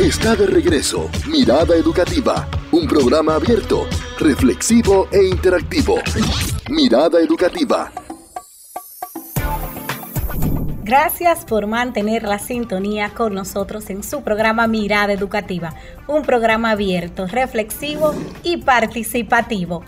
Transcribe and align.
Está 0.00 0.34
de 0.34 0.48
regreso 0.48 1.08
Mirada 1.28 1.76
Educativa, 1.76 2.48
un 2.72 2.88
programa 2.88 3.36
abierto, 3.36 3.86
reflexivo 4.18 5.06
e 5.12 5.24
interactivo. 5.24 5.98
Mirada 6.68 7.20
Educativa. 7.20 7.92
Gracias 10.82 11.44
por 11.44 11.68
mantener 11.68 12.24
la 12.24 12.40
sintonía 12.40 13.10
con 13.10 13.34
nosotros 13.34 13.88
en 13.88 14.02
su 14.02 14.22
programa 14.22 14.66
Mirada 14.66 15.12
Educativa, 15.12 15.74
un 16.08 16.22
programa 16.22 16.72
abierto, 16.72 17.28
reflexivo 17.28 18.16
y 18.42 18.56
participativo. 18.56 19.84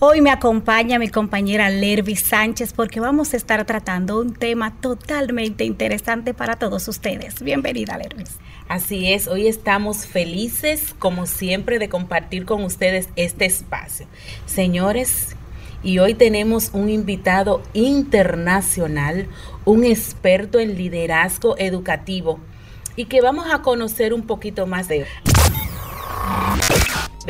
Hoy 0.00 0.20
me 0.20 0.30
acompaña 0.30 0.98
mi 0.98 1.08
compañera 1.08 1.70
Lervis 1.70 2.20
Sánchez 2.24 2.72
porque 2.72 2.98
vamos 2.98 3.32
a 3.32 3.36
estar 3.36 3.64
tratando 3.64 4.20
un 4.20 4.34
tema 4.34 4.74
totalmente 4.80 5.64
interesante 5.64 6.34
para 6.34 6.56
todos 6.56 6.88
ustedes. 6.88 7.40
Bienvenida, 7.42 7.96
Lervis. 7.96 8.38
Así 8.68 9.12
es, 9.12 9.28
hoy 9.28 9.46
estamos 9.46 10.06
felices, 10.06 10.96
como 10.98 11.26
siempre, 11.26 11.78
de 11.78 11.88
compartir 11.88 12.44
con 12.44 12.64
ustedes 12.64 13.08
este 13.14 13.44
espacio. 13.44 14.06
Señores, 14.46 15.36
y 15.84 16.00
hoy 16.00 16.14
tenemos 16.14 16.70
un 16.72 16.88
invitado 16.88 17.62
internacional, 17.72 19.28
un 19.64 19.84
experto 19.84 20.58
en 20.58 20.76
liderazgo 20.76 21.56
educativo, 21.56 22.40
y 22.96 23.04
que 23.04 23.20
vamos 23.20 23.46
a 23.52 23.62
conocer 23.62 24.12
un 24.12 24.22
poquito 24.22 24.66
más 24.66 24.88
de 24.88 25.02
él. 25.02 25.06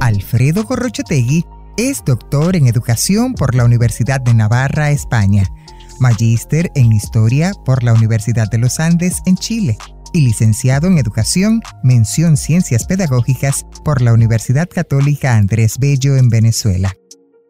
Alfredo 0.00 0.64
Corrochotegui 0.64 1.44
es 1.76 2.04
doctor 2.04 2.56
en 2.56 2.66
educación 2.66 3.34
por 3.34 3.54
la 3.54 3.64
Universidad 3.64 4.20
de 4.20 4.34
Navarra, 4.34 4.90
España, 4.90 5.44
magíster 5.98 6.70
en 6.74 6.92
historia 6.92 7.52
por 7.64 7.82
la 7.82 7.92
Universidad 7.92 8.48
de 8.48 8.58
los 8.58 8.78
Andes 8.78 9.18
en 9.26 9.36
Chile 9.36 9.76
y 10.12 10.20
licenciado 10.20 10.86
en 10.86 10.98
educación, 10.98 11.60
mención 11.82 12.36
ciencias 12.36 12.86
pedagógicas 12.86 13.66
por 13.84 14.02
la 14.02 14.12
Universidad 14.12 14.68
Católica 14.68 15.34
Andrés 15.36 15.78
Bello 15.78 16.16
en 16.16 16.28
Venezuela. 16.28 16.94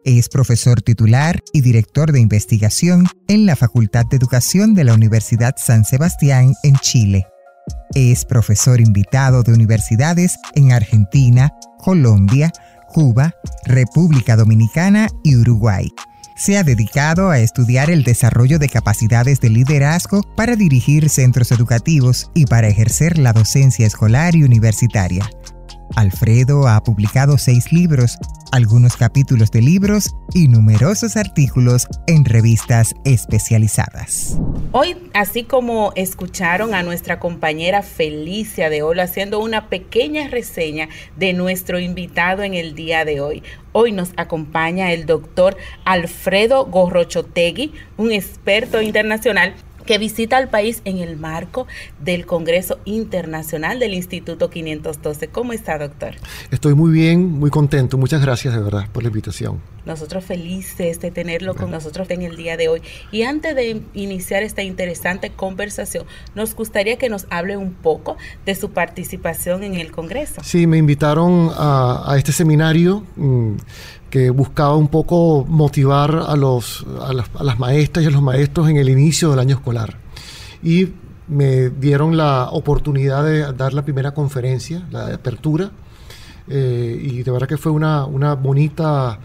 Es 0.03 0.29
profesor 0.29 0.81
titular 0.81 1.41
y 1.53 1.61
director 1.61 2.11
de 2.11 2.19
investigación 2.19 3.05
en 3.27 3.45
la 3.45 3.55
Facultad 3.55 4.05
de 4.09 4.17
Educación 4.17 4.73
de 4.73 4.83
la 4.83 4.93
Universidad 4.93 5.55
San 5.57 5.83
Sebastián 5.83 6.53
en 6.63 6.75
Chile. 6.77 7.27
Es 7.93 8.25
profesor 8.25 8.81
invitado 8.81 9.43
de 9.43 9.53
universidades 9.53 10.37
en 10.53 10.71
Argentina, 10.71 11.51
Colombia, 11.79 12.51
Cuba, 12.95 13.35
República 13.65 14.37
Dominicana 14.37 15.09
y 15.21 15.35
Uruguay. 15.35 15.91
Se 16.37 16.57
ha 16.57 16.63
dedicado 16.63 17.29
a 17.29 17.39
estudiar 17.39 17.89
el 17.89 18.05
desarrollo 18.05 18.57
de 18.57 18.69
capacidades 18.69 19.41
de 19.41 19.49
liderazgo 19.49 20.21
para 20.37 20.55
dirigir 20.55 21.09
centros 21.09 21.51
educativos 21.51 22.31
y 22.33 22.45
para 22.45 22.69
ejercer 22.69 23.17
la 23.17 23.33
docencia 23.33 23.85
escolar 23.85 24.33
y 24.33 24.43
universitaria. 24.43 25.29
Alfredo 25.95 26.67
ha 26.67 26.81
publicado 26.83 27.37
seis 27.37 27.71
libros, 27.71 28.17
algunos 28.51 28.97
capítulos 28.97 29.51
de 29.51 29.61
libros 29.61 30.15
y 30.33 30.47
numerosos 30.47 31.17
artículos 31.17 31.87
en 32.07 32.25
revistas 32.25 32.95
especializadas. 33.05 34.37
Hoy, 34.71 34.97
así 35.13 35.43
como 35.43 35.93
escucharon 35.95 36.73
a 36.73 36.83
nuestra 36.83 37.19
compañera 37.19 37.81
Felicia 37.81 38.69
de 38.69 38.81
Olo 38.81 39.01
haciendo 39.01 39.39
una 39.39 39.69
pequeña 39.69 40.27
reseña 40.27 40.89
de 41.15 41.33
nuestro 41.33 41.79
invitado 41.79 42.43
en 42.43 42.53
el 42.53 42.75
día 42.75 43.05
de 43.05 43.21
hoy, 43.21 43.43
hoy 43.71 43.91
nos 43.91 44.11
acompaña 44.17 44.91
el 44.91 45.05
doctor 45.05 45.57
Alfredo 45.85 46.65
Gorrochotegui, 46.65 47.73
un 47.97 48.11
experto 48.11 48.81
internacional 48.81 49.53
que 49.85 49.97
visita 49.97 50.37
al 50.37 50.49
país 50.49 50.81
en 50.85 50.97
el 50.97 51.17
marco 51.17 51.67
del 51.99 52.25
Congreso 52.25 52.79
Internacional 52.85 53.79
del 53.79 53.93
Instituto 53.93 54.49
512. 54.49 55.27
¿Cómo 55.29 55.53
está, 55.53 55.77
doctor? 55.77 56.15
Estoy 56.51 56.75
muy 56.75 56.91
bien, 56.91 57.31
muy 57.39 57.49
contento. 57.49 57.97
Muchas 57.97 58.21
gracias 58.21 58.53
de 58.53 58.61
verdad 58.61 58.87
por 58.91 59.03
la 59.03 59.09
invitación. 59.09 59.61
Nosotros 59.85 60.25
felices 60.25 60.99
de 60.99 61.11
tenerlo 61.11 61.55
con 61.55 61.69
nosotros 61.69 62.09
en 62.09 62.23
el 62.23 62.35
día 62.35 62.57
de 62.57 62.69
hoy. 62.69 62.81
Y 63.11 63.21
antes 63.21 63.55
de 63.55 63.83
iniciar 63.93 64.41
esta 64.41 64.63
interesante 64.63 65.29
conversación, 65.29 66.05
nos 66.33 66.55
gustaría 66.55 66.97
que 66.97 67.07
nos 67.07 67.27
hable 67.29 67.55
un 67.55 67.73
poco 67.73 68.17
de 68.45 68.55
su 68.55 68.71
participación 68.71 69.63
en 69.63 69.75
el 69.75 69.91
Congreso. 69.91 70.41
Sí, 70.43 70.65
me 70.65 70.77
invitaron 70.77 71.51
a, 71.55 72.15
este 72.17 72.31
seminario. 72.31 73.03
Mm, 73.15 73.57
que 74.15 74.29
buscaba 74.29 74.77
un 74.77 74.87
poco 74.87 75.43
motivar 75.45 76.23
a, 76.25 76.37
los, 76.37 76.85
a 77.01 77.11
las, 77.11 77.59
maestras 77.59 78.05
y 78.05 78.07
a 78.07 78.11
los 78.11 78.21
maestros 78.21 78.69
en 78.69 78.77
el 78.77 78.87
inicio 78.87 79.29
del 79.29 79.39
año 79.39 79.57
escolar. 79.57 79.97
Y 80.63 80.87
me 81.27 81.69
dieron 81.69 82.15
la 82.15 82.47
oportunidad 82.49 83.25
de 83.25 83.51
dar 83.51 83.73
la 83.73 83.83
primera 83.83 84.13
conferencia, 84.13 84.87
la 84.89 85.07
de 85.07 85.15
apertura, 85.15 85.69
eh, 86.47 86.97
y 86.97 87.23
de 87.23 87.29
verdad 87.29 87.45
que 87.45 87.57
fue 87.57 87.73
una, 87.73 88.05
una 88.05 88.35
bonita, 88.35 89.19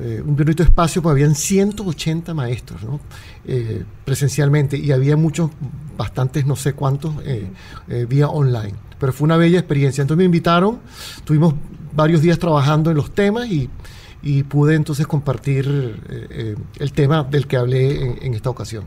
eh, 0.00 0.22
un 0.22 0.36
bonito 0.36 0.62
espacio, 0.62 1.00
porque 1.00 1.22
habían 1.22 1.34
180 1.34 2.34
maestros 2.34 2.82
eh, 3.46 3.84
presencialmente 4.04 4.76
y 4.76 4.92
había 4.92 5.16
muchos, 5.16 5.50
bastantes, 5.96 6.44
no 6.44 6.56
sé 6.56 6.74
cuántos, 6.74 7.14
vía 8.06 8.28
online. 8.28 8.74
Pero 9.00 9.14
fue 9.14 9.24
una 9.24 9.38
bella 9.38 9.58
experiencia. 9.58 10.02
Entonces 10.02 10.18
me 10.18 10.24
invitaron, 10.26 10.80
tuvimos 11.24 11.54
varios 11.94 12.20
días 12.20 12.38
trabajando 12.38 12.90
en 12.90 12.98
los 12.98 13.14
temas 13.14 13.48
y 13.50 13.70
y 14.26 14.42
pude 14.42 14.74
entonces 14.74 15.06
compartir 15.06 16.00
eh, 16.10 16.26
eh, 16.30 16.56
el 16.80 16.92
tema 16.92 17.22
del 17.22 17.46
que 17.46 17.56
hablé 17.56 18.26
en, 18.26 18.34
esta 18.34 18.50
ocasión. 18.50 18.84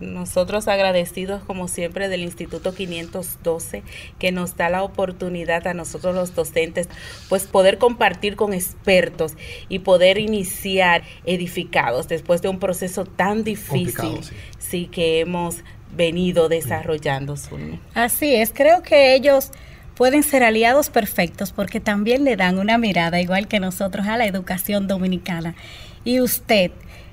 Nosotros 0.00 0.68
agradecidos 0.68 1.42
como 1.44 1.66
siempre 1.66 2.10
del 2.10 2.20
Instituto 2.20 2.74
512 2.74 3.82
que 4.18 4.32
nos 4.32 4.54
da 4.54 4.68
la 4.68 4.82
oportunidad 4.82 5.66
a 5.66 5.72
nosotros 5.72 6.14
los 6.14 6.34
docentes 6.34 6.90
pues 7.30 7.46
poder 7.46 7.78
compartir 7.78 8.36
con 8.36 8.52
expertos 8.52 9.32
y 9.70 9.78
poder 9.78 10.18
iniciar 10.18 11.04
edificados 11.24 12.06
después 12.06 12.42
de 12.42 12.50
un 12.50 12.58
proceso 12.58 13.06
tan 13.06 13.44
difícil 13.44 14.20
sí. 14.58 14.88
que 14.88 15.20
hemos 15.20 15.56
venido 15.96 16.50
desarrollando. 16.50 17.36
Así 17.94 18.34
es, 18.34 18.52
creo 18.52 18.82
que 18.82 19.14
ellos 19.14 19.52
pueden 19.96 20.22
ser 20.22 20.44
aliados 20.44 20.90
perfectos 20.90 21.52
porque 21.52 21.80
también 21.80 22.24
le 22.24 22.36
dan 22.36 22.58
una 22.58 22.78
mirada, 22.78 23.20
igual 23.20 23.48
que 23.48 23.60
nosotros, 23.60 24.06
a 24.06 24.16
la 24.16 24.26
educación 24.26 24.86
dominicana. 24.86 25.56
Y 26.04 26.20
usted, 26.20 26.70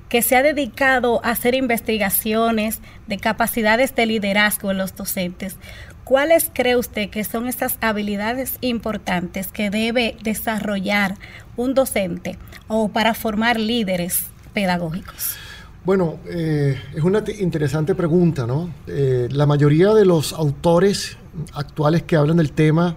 que 0.08 0.22
se 0.22 0.36
ha 0.36 0.42
dedicado 0.42 1.24
a 1.24 1.30
hacer 1.30 1.54
investigaciones 1.54 2.80
de 3.08 3.18
capacidades 3.18 3.94
de 3.96 4.06
liderazgo 4.06 4.70
en 4.70 4.78
los 4.78 4.94
docentes, 4.94 5.56
¿cuáles 6.04 6.50
cree 6.52 6.76
usted 6.76 7.08
que 7.10 7.24
son 7.24 7.48
esas 7.48 7.78
habilidades 7.80 8.58
importantes 8.60 9.48
que 9.48 9.70
debe 9.70 10.16
desarrollar 10.22 11.16
un 11.56 11.74
docente 11.74 12.38
o 12.68 12.88
para 12.88 13.14
formar 13.14 13.58
líderes 13.58 14.26
pedagógicos? 14.52 15.36
Bueno, 15.84 16.18
eh, 16.26 16.80
es 16.94 17.02
una 17.02 17.22
interesante 17.38 17.94
pregunta, 17.94 18.46
¿no? 18.46 18.72
Eh, 18.86 19.28
la 19.30 19.44
mayoría 19.46 19.92
de 19.92 20.06
los 20.06 20.32
autores 20.32 21.18
actuales 21.54 22.02
que 22.02 22.16
hablan 22.16 22.36
del 22.36 22.52
tema 22.52 22.96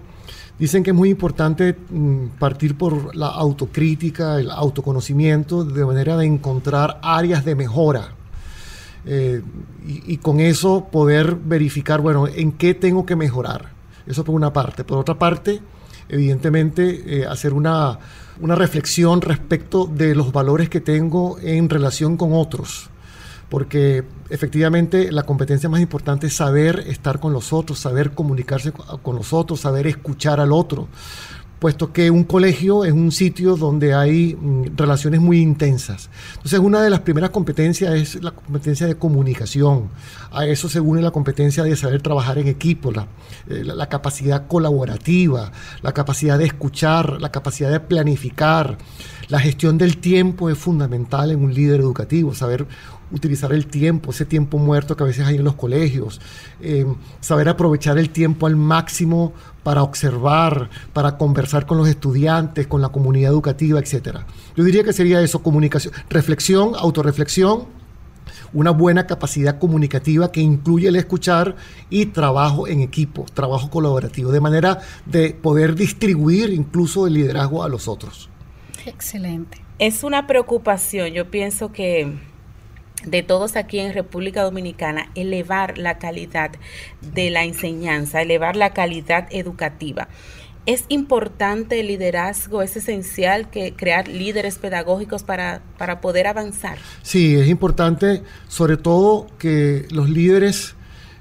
dicen 0.58 0.82
que 0.82 0.90
es 0.90 0.96
muy 0.96 1.10
importante 1.10 1.76
mm, 1.90 2.38
partir 2.38 2.76
por 2.76 3.14
la 3.14 3.28
autocrítica, 3.28 4.40
el 4.40 4.50
autoconocimiento, 4.50 5.64
de 5.64 5.84
manera 5.84 6.16
de 6.16 6.26
encontrar 6.26 6.98
áreas 7.02 7.44
de 7.44 7.54
mejora. 7.54 8.14
Eh, 9.06 9.40
y, 9.86 10.18
con 10.18 10.40
eso 10.40 10.88
poder 10.90 11.34
verificar, 11.34 12.00
bueno, 12.00 12.26
en 12.26 12.52
qué 12.52 12.74
tengo 12.74 13.06
que 13.06 13.16
mejorar. 13.16 13.70
Eso 14.06 14.24
por 14.24 14.34
una 14.34 14.52
parte. 14.52 14.84
Por 14.84 14.98
otra 14.98 15.18
parte, 15.18 15.60
evidentemente, 16.08 17.24
hacer 17.26 17.54
una 17.54 17.98
una 18.40 18.54
reflexión 18.54 19.20
respecto 19.20 19.86
de 19.86 20.14
los 20.14 20.32
valores 20.32 20.68
que 20.68 20.80
tengo 20.80 21.38
en 21.40 21.68
relación 21.68 22.16
con 22.16 22.32
otros. 22.32 22.90
Porque 23.48 24.04
efectivamente 24.28 25.10
la 25.10 25.22
competencia 25.22 25.68
más 25.68 25.80
importante 25.80 26.26
es 26.26 26.34
saber 26.34 26.80
estar 26.86 27.18
con 27.18 27.32
los 27.32 27.52
otros, 27.52 27.78
saber 27.78 28.12
comunicarse 28.12 28.72
con 28.72 29.16
los 29.16 29.32
otros, 29.32 29.60
saber 29.60 29.86
escuchar 29.86 30.38
al 30.38 30.52
otro 30.52 30.88
puesto 31.58 31.92
que 31.92 32.10
un 32.10 32.24
colegio 32.24 32.84
es 32.84 32.92
un 32.92 33.10
sitio 33.10 33.56
donde 33.56 33.94
hay 33.94 34.34
mm, 34.34 34.76
relaciones 34.76 35.20
muy 35.20 35.40
intensas. 35.40 36.08
Entonces, 36.36 36.58
una 36.60 36.82
de 36.82 36.90
las 36.90 37.00
primeras 37.00 37.30
competencias 37.30 37.94
es 37.94 38.22
la 38.22 38.30
competencia 38.30 38.86
de 38.86 38.96
comunicación. 38.96 39.88
A 40.30 40.46
eso 40.46 40.68
se 40.68 40.80
une 40.80 41.02
la 41.02 41.10
competencia 41.10 41.64
de 41.64 41.74
saber 41.76 42.02
trabajar 42.02 42.38
en 42.38 42.48
equipo, 42.48 42.92
la, 42.92 43.06
eh, 43.48 43.64
la 43.64 43.88
capacidad 43.88 44.46
colaborativa, 44.46 45.50
la 45.82 45.92
capacidad 45.92 46.38
de 46.38 46.46
escuchar, 46.46 47.20
la 47.20 47.30
capacidad 47.30 47.70
de 47.70 47.80
planificar. 47.80 48.78
La 49.28 49.40
gestión 49.40 49.76
del 49.76 49.98
tiempo 49.98 50.48
es 50.48 50.56
fundamental 50.56 51.30
en 51.30 51.44
un 51.44 51.52
líder 51.52 51.80
educativo, 51.80 52.34
saber 52.34 52.66
utilizar 53.10 53.52
el 53.52 53.66
tiempo, 53.66 54.10
ese 54.10 54.24
tiempo 54.24 54.58
muerto 54.58 54.96
que 54.96 55.02
a 55.02 55.06
veces 55.06 55.26
hay 55.26 55.36
en 55.36 55.44
los 55.44 55.54
colegios, 55.54 56.20
eh, 56.60 56.86
saber 57.20 57.48
aprovechar 57.48 57.98
el 57.98 58.10
tiempo 58.10 58.46
al 58.46 58.56
máximo 58.56 59.32
para 59.62 59.82
observar, 59.82 60.70
para 60.92 61.16
conversar 61.16 61.66
con 61.66 61.78
los 61.78 61.88
estudiantes, 61.88 62.66
con 62.66 62.80
la 62.80 62.88
comunidad 62.88 63.30
educativa, 63.30 63.78
etc. 63.78 64.18
Yo 64.56 64.64
diría 64.64 64.84
que 64.84 64.92
sería 64.92 65.20
eso, 65.20 65.42
comunicación, 65.42 65.92
reflexión, 66.08 66.72
autorreflexión, 66.76 67.66
una 68.52 68.70
buena 68.70 69.06
capacidad 69.06 69.58
comunicativa 69.58 70.32
que 70.32 70.40
incluye 70.40 70.88
el 70.88 70.96
escuchar 70.96 71.56
y 71.90 72.06
trabajo 72.06 72.66
en 72.66 72.80
equipo, 72.80 73.26
trabajo 73.34 73.70
colaborativo, 73.70 74.32
de 74.32 74.40
manera 74.40 74.80
de 75.06 75.30
poder 75.34 75.74
distribuir 75.74 76.50
incluso 76.50 77.06
el 77.06 77.14
liderazgo 77.14 77.62
a 77.62 77.68
los 77.68 77.88
otros. 77.88 78.28
Excelente. 78.86 79.62
Es 79.78 80.02
una 80.02 80.26
preocupación, 80.26 81.12
yo 81.12 81.30
pienso 81.30 81.70
que 81.72 82.18
de 83.04 83.22
todos 83.22 83.56
aquí 83.56 83.78
en 83.78 83.94
República 83.94 84.42
Dominicana, 84.42 85.10
elevar 85.14 85.78
la 85.78 85.98
calidad 85.98 86.50
de 87.00 87.30
la 87.30 87.44
enseñanza, 87.44 88.22
elevar 88.22 88.56
la 88.56 88.72
calidad 88.72 89.28
educativa. 89.30 90.08
Es 90.66 90.84
importante 90.88 91.80
el 91.80 91.86
liderazgo, 91.86 92.60
es 92.60 92.76
esencial 92.76 93.48
que 93.50 93.74
crear 93.74 94.06
líderes 94.06 94.58
pedagógicos 94.58 95.22
para, 95.22 95.62
para 95.78 96.00
poder 96.00 96.26
avanzar. 96.26 96.76
Sí, 97.02 97.36
es 97.36 97.48
importante 97.48 98.22
sobre 98.48 98.76
todo 98.76 99.28
que 99.38 99.86
los 99.90 100.10
líderes 100.10 100.74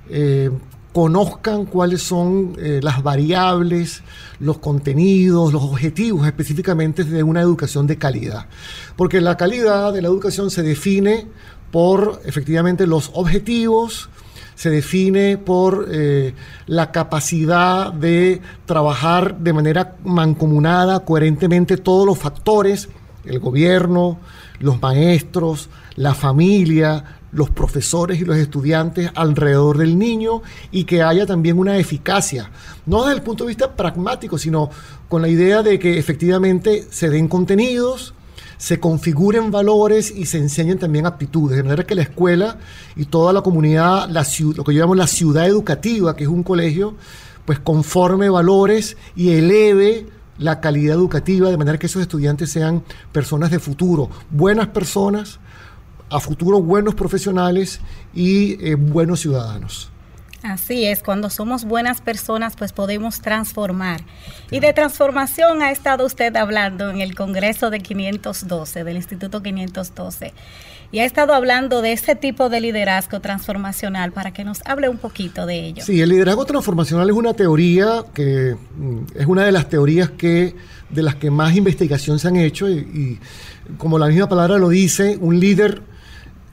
eh, 0.10 0.50
conozcan 0.98 1.66
cuáles 1.66 2.02
son 2.02 2.56
eh, 2.58 2.80
las 2.82 3.04
variables, 3.04 4.02
los 4.40 4.58
contenidos, 4.58 5.54
los 5.54 5.62
objetivos 5.62 6.26
específicamente 6.26 7.04
de 7.04 7.22
una 7.22 7.40
educación 7.40 7.86
de 7.86 7.98
calidad. 7.98 8.48
Porque 8.96 9.22
la 9.22 9.38
calidad 9.38 9.94
de 9.94 10.02
la 10.02 10.08
educación 10.08 10.50
se 10.50 10.64
define 10.64 11.28
por 11.72 12.22
efectivamente 12.26 12.88
los 12.88 13.12
objetivos, 13.14 14.10
se 14.56 14.72
define 14.72 15.38
por 15.38 15.88
eh, 15.92 16.34
la 16.66 16.92
capacidad 16.92 17.94
de 17.94 18.42
trabajar 18.66 19.38
de 19.38 19.54
manera 19.54 19.96
mancomunada, 20.04 21.02
coherentemente 21.02 21.78
todos 21.78 22.08
los 22.08 22.18
factores, 22.18 22.90
el 23.24 23.40
gobierno, 23.40 24.18
los 24.60 24.82
maestros, 24.82 25.70
la 25.96 26.16
familia, 26.16 27.04
los 27.32 27.52
profesores 27.52 28.20
y 28.20 28.26
los 28.26 28.38
estudiantes 28.38 29.12
alrededor 29.14 29.78
del 29.78 30.00
niño 30.00 30.42
y 30.72 30.86
que 30.86 31.04
haya 31.04 31.28
también 31.28 31.60
una 31.60 31.78
eficacia, 31.78 32.50
no 32.88 33.04
desde 33.04 33.18
el 33.18 33.22
punto 33.22 33.44
de 33.44 33.50
vista 33.50 33.76
pragmático, 33.76 34.40
sino 34.40 34.72
con 35.08 35.22
la 35.22 35.28
idea 35.28 35.62
de 35.62 35.78
que 35.78 36.00
efectivamente 36.00 36.88
se 36.90 37.10
den 37.10 37.28
contenidos, 37.28 38.16
se 38.58 38.80
configuren 38.80 39.52
valores 39.52 40.12
y 40.12 40.26
se 40.26 40.40
enseñen 40.40 40.80
también 40.80 41.06
aptitudes, 41.06 41.58
de 41.58 41.64
manera 41.64 41.86
que 41.86 41.96
la 41.96 42.02
escuela 42.02 42.58
y 42.96 43.06
toda 43.06 43.34
la 43.34 43.42
comunidad, 43.42 44.10
la, 44.10 44.26
lo 44.56 44.64
que 44.64 44.74
llamamos 44.74 44.98
la 44.98 45.08
ciudad 45.08 45.46
educativa, 45.48 46.16
que 46.16 46.24
es 46.24 46.30
un 46.30 46.44
colegio, 46.44 46.96
pues 47.46 47.60
conforme 47.60 48.30
valores 48.30 48.98
y 49.16 49.30
eleve 49.30 50.08
la 50.38 50.60
calidad 50.60 50.96
educativa, 50.96 51.50
de 51.50 51.58
manera 51.58 51.78
que 51.78 51.88
esos 51.88 52.02
estudiantes 52.02 52.52
sean 52.52 52.84
personas 53.12 53.52
de 53.52 53.60
futuro, 53.60 54.10
buenas 54.30 54.68
personas, 54.68 55.40
a 56.10 56.20
futuro 56.20 56.62
buenos 56.62 56.96
profesionales 56.96 57.80
y 58.14 58.64
eh, 58.66 58.76
buenos 58.76 59.20
ciudadanos. 59.22 59.92
Así 60.44 60.86
es, 60.86 61.02
cuando 61.02 61.30
somos 61.30 61.66
buenas 61.66 62.02
personas, 62.02 62.56
pues 62.56 62.72
podemos 62.72 63.22
transformar. 63.22 64.02
Y 64.52 64.60
de 64.60 64.72
transformación 64.72 65.62
ha 65.64 65.72
estado 65.72 66.06
usted 66.06 66.36
hablando 66.36 66.90
en 66.92 67.02
el 67.02 67.16
Congreso 67.16 67.70
de 67.72 67.80
512, 67.80 68.84
del 68.84 68.98
Instituto 68.98 69.42
512. 69.42 70.34
Y 70.92 71.00
ha 71.00 71.06
estado 71.06 71.34
hablando 71.34 71.82
de 71.82 71.92
ese 71.92 72.16
tipo 72.16 72.50
de 72.50 72.62
liderazgo 72.62 73.20
transformacional 73.20 74.12
para 74.12 74.32
que 74.32 74.44
nos 74.44 74.60
hable 74.66 74.90
un 74.90 74.98
poquito 74.98 75.46
de 75.46 75.66
ello. 75.66 75.84
Sí, 75.84 76.02
el 76.02 76.10
liderazgo 76.10 76.46
transformacional 76.46 77.10
es 77.10 77.16
una 77.16 77.34
teoría 77.34 78.06
que 78.14 78.56
mm, 78.78 79.00
es 79.16 79.26
una 79.26 79.44
de 79.44 79.52
las 79.52 79.68
teorías 79.68 80.12
que 80.12 80.56
de 80.90 81.04
las 81.04 81.16
que 81.16 81.30
más 81.30 81.56
investigación 81.56 82.18
se 82.20 82.30
han 82.30 82.38
hecho 82.38 82.70
y, 82.70 82.78
y 82.78 83.20
como 83.78 84.00
la 84.00 84.08
misma 84.08 84.30
palabra 84.30 84.58
lo 84.58 84.70
dice, 84.70 85.18
un 85.20 85.38
líder 85.38 85.82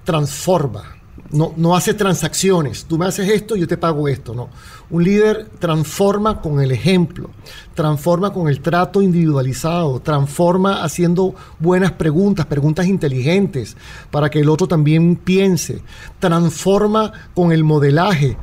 transforma 0.02 0.93
no, 1.34 1.52
no 1.56 1.76
hace 1.76 1.94
transacciones. 1.94 2.84
Tú 2.84 2.96
me 2.96 3.06
haces 3.06 3.28
esto, 3.28 3.56
yo 3.56 3.66
te 3.66 3.76
pago 3.76 4.08
esto. 4.08 4.34
No. 4.34 4.48
Un 4.88 5.02
líder 5.02 5.48
transforma 5.58 6.40
con 6.40 6.60
el 6.60 6.70
ejemplo, 6.70 7.30
transforma 7.74 8.32
con 8.32 8.48
el 8.48 8.60
trato 8.60 9.02
individualizado, 9.02 10.00
transforma 10.00 10.84
haciendo 10.84 11.34
buenas 11.58 11.92
preguntas, 11.92 12.46
preguntas 12.46 12.86
inteligentes, 12.86 13.76
para 14.10 14.30
que 14.30 14.40
el 14.40 14.48
otro 14.48 14.68
también 14.68 15.16
piense, 15.16 15.82
transforma 16.20 17.12
con 17.34 17.52
el 17.52 17.64
modelaje 17.64 18.36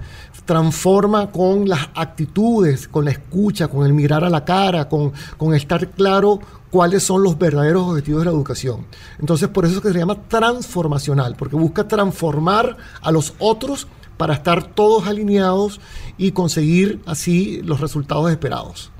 transforma 0.45 1.31
con 1.31 1.69
las 1.69 1.89
actitudes, 1.93 2.88
con 2.88 3.05
la 3.05 3.11
escucha, 3.11 3.69
con 3.69 3.85
el 3.85 3.93
mirar 3.93 4.25
a 4.25 4.29
la 4.29 4.43
cara, 4.43 4.89
con, 4.89 5.13
con 5.38 5.53
estar 5.53 5.88
claro 5.91 6.41
cuáles 6.71 7.03
son 7.03 7.21
los 7.21 7.38
verdaderos 7.38 7.83
objetivos 7.83 8.21
de 8.21 8.25
la 8.25 8.31
educación. 8.31 8.88
Entonces, 9.19 9.50
por 9.50 9.65
eso 9.65 9.75
es 9.75 9.81
que 9.81 9.91
se 9.91 10.00
llama 10.00 10.23
transformacional, 10.27 11.35
porque 11.35 11.56
busca 11.56 11.88
transformar 11.88 12.77
a 13.01 13.12
los 13.12 13.35
otros 13.38 13.88
para 14.18 14.33
estar 14.33 14.63
todos 14.63 15.07
alineados 15.07 15.81
y 16.18 16.31
conseguir 16.31 17.01
así 17.06 17.62
los 17.63 17.81
resultados 17.81 18.31
esperados. 18.31 18.91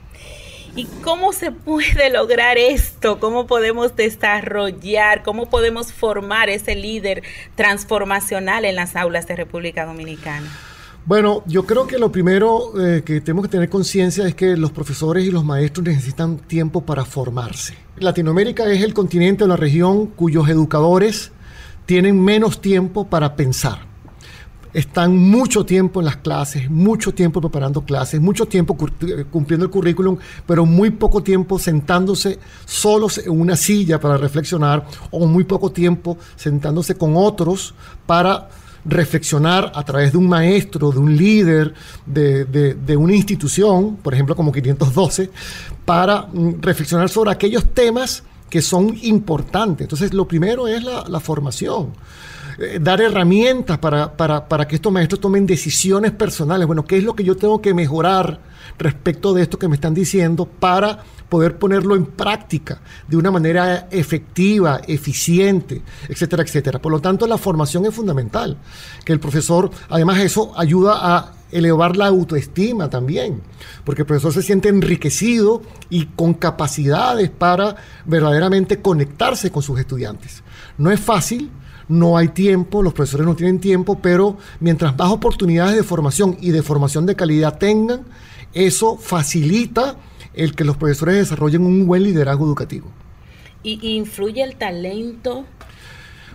¿Y 0.76 0.86
cómo 1.04 1.34
se 1.34 1.52
puede 1.52 2.10
lograr 2.10 2.58
esto? 2.58 3.20
¿Cómo 3.20 3.46
podemos 3.46 3.96
desarrollar, 3.96 5.22
cómo 5.22 5.50
podemos 5.50 5.92
formar 5.92 6.50
ese 6.50 6.76
líder 6.76 7.24
transformacional 7.56 8.64
en 8.64 8.76
las 8.76 8.96
aulas 8.96 9.28
de 9.28 9.36
República 9.36 9.86
Dominicana? 9.86 10.50
Bueno, 11.04 11.44
yo 11.48 11.66
creo 11.66 11.88
que 11.88 11.98
lo 11.98 12.12
primero 12.12 12.80
eh, 12.80 13.02
que 13.04 13.22
tenemos 13.22 13.46
que 13.46 13.52
tener 13.52 13.70
conciencia 13.70 14.28
es 14.28 14.36
que 14.36 14.56
los 14.56 14.72
profesores 14.72 15.26
y 15.26 15.32
los 15.32 15.44
maestros 15.44 15.88
necesitan 15.88 16.38
tiempo 16.38 16.82
para 16.82 17.06
formarse. 17.06 17.74
Latinoamérica 17.98 18.72
es 18.72 18.84
el 18.84 18.94
continente 18.94 19.44
o 19.44 19.48
la 19.48 19.58
región 19.58 20.08
cuyos 20.08 20.48
educadores 20.48 21.32
tienen 21.88 22.22
menos 22.22 22.62
tiempo 22.62 23.08
para 23.08 23.36
pensar. 23.36 23.90
Están 24.74 25.18
mucho 25.18 25.66
tiempo 25.66 26.00
en 26.00 26.06
las 26.06 26.18
clases, 26.18 26.70
mucho 26.70 27.14
tiempo 27.14 27.42
preparando 27.42 27.84
clases, 27.84 28.22
mucho 28.22 28.46
tiempo 28.46 28.78
eh, 29.02 29.26
cumpliendo 29.30 29.66
el 29.66 29.72
currículum, 29.72 30.18
pero 30.46 30.68
muy 30.68 30.92
poco 30.92 31.24
tiempo 31.24 31.58
sentándose 31.58 32.38
solos 32.66 33.18
en 33.18 33.32
una 33.32 33.58
silla 33.58 34.00
para 34.00 34.18
reflexionar 34.18 34.86
o 35.10 35.26
muy 35.26 35.46
poco 35.46 35.72
tiempo 35.72 36.18
sentándose 36.36 36.96
con 36.96 37.18
otros 37.18 37.74
para 38.06 38.50
reflexionar 38.86 39.72
a 39.76 39.84
través 39.84 40.12
de 40.12 40.18
un 40.18 40.28
maestro, 40.28 40.92
de 40.92 41.00
un 41.00 41.16
líder, 41.16 41.74
de, 42.06 42.98
una 42.98 43.16
institución, 43.16 43.98
por 43.98 44.14
ejemplo 44.14 44.36
como 44.36 44.52
512, 44.52 45.30
para 45.86 46.24
mm, 46.24 46.62
reflexionar 46.62 47.10
sobre 47.10 47.32
aquellos 47.32 47.66
temas 47.74 48.24
que 48.52 48.62
son 48.62 48.96
importantes. 49.04 49.86
Entonces, 49.86 50.14
lo 50.14 50.28
primero 50.28 50.68
es 50.68 50.84
la, 50.84 51.20
formación. 51.22 51.94
Eh, 52.60 52.80
dar 52.82 53.00
herramientas 53.00 53.78
para, 53.80 54.16
para, 54.16 54.48
para, 54.48 54.68
que 54.68 54.76
estos 54.76 54.92
maestros 54.92 55.22
tomen 55.22 55.48
decisiones 55.48 56.12
personales. 56.12 56.68
Bueno, 56.68 56.84
¿qué 56.86 56.98
es 56.98 57.04
lo 57.04 57.16
que 57.16 57.24
yo 57.24 57.38
tengo 57.38 57.62
que 57.62 57.74
mejorar 57.74 58.42
respecto 58.78 59.34
de 59.34 59.44
esto 59.44 59.58
que 59.58 59.70
me 59.70 59.76
están 59.76 59.94
diciendo 59.94 60.46
para 60.46 61.00
poder 61.30 61.58
ponerlo 61.58 61.96
en 61.96 62.08
práctica 62.08 62.82
de 63.08 63.16
una 63.16 63.32
manera 63.32 63.88
efectiva, 63.90 64.82
eficiente, 64.86 65.82
etcétera, 66.10 66.44
etcétera. 66.44 66.80
Por 66.80 66.92
lo 66.92 67.00
tanto, 67.00 67.26
la 67.26 67.38
formación 67.38 67.86
es 67.86 67.96
fundamental, 67.96 68.58
que 69.06 69.14
el 69.14 69.22
profesor, 69.22 69.72
además 69.90 70.20
eso 70.20 70.52
ayuda 70.58 70.98
a 71.00 71.32
elevar 71.52 71.98
la 71.98 72.08
autoestima 72.08 72.90
también, 72.90 73.42
porque 73.84 74.04
el 74.04 74.06
profesor 74.06 74.34
se 74.34 74.42
siente 74.42 74.70
enriquecido 74.70 75.62
y 75.90 76.06
con 76.06 76.34
capacidades 76.34 77.30
para 77.30 77.76
verdaderamente 78.06 78.82
conectarse 78.82 79.52
con 79.52 79.62
sus 79.62 79.80
estudiantes. 79.80 80.44
No 80.78 80.92
es 80.92 81.00
fácil, 81.00 81.50
no 81.88 82.18
hay 82.18 82.30
tiempo, 82.30 82.82
los 82.82 82.94
profesores 82.94 83.26
no 83.26 83.36
tienen 83.36 83.60
tiempo, 83.60 84.00
pero 84.02 84.38
mientras 84.60 84.98
más 84.98 85.12
oportunidades 85.12 85.76
de 85.76 85.84
formación 85.84 86.38
y 86.40 86.52
de 86.52 86.64
formación 86.64 87.06
de 87.06 87.16
calidad 87.16 87.58
tengan, 87.58 88.06
eso 88.54 88.98
facilita 88.98 89.98
el 90.34 90.56
que 90.56 90.64
los 90.64 90.78
profesores 90.78 91.16
desarrollen 91.16 91.66
un 91.66 91.86
buen 91.86 92.04
liderazgo 92.04 92.46
educativo. 92.46 92.88
¿Y 93.64 93.96
influye 93.96 94.42
el 94.42 94.56
talento? 94.56 95.46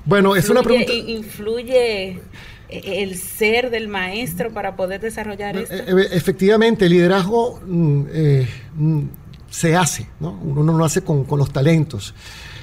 Bueno, 0.04 0.36
es 0.36 0.48
una 0.48 0.62
pregunta... 0.62 0.92
¿Influye 0.92 2.20
el 2.68 3.16
ser 3.16 3.70
del 3.70 3.88
maestro 3.88 4.52
para 4.52 4.76
poder 4.76 5.00
desarrollar 5.00 5.56
esto? 5.56 5.74
Eh, 5.74 5.84
eh, 5.86 6.08
efectivamente, 6.12 6.86
el 6.86 6.92
liderazgo 6.92 7.60
mm, 7.64 8.02
eh, 8.12 8.48
mm, 8.76 9.02
se 9.50 9.76
hace, 9.76 10.08
¿no? 10.20 10.38
Uno 10.42 10.62
no 10.62 10.76
lo 10.76 10.84
hace 10.84 11.02
con, 11.02 11.26
los 11.30 11.52
talentos. 11.52 12.14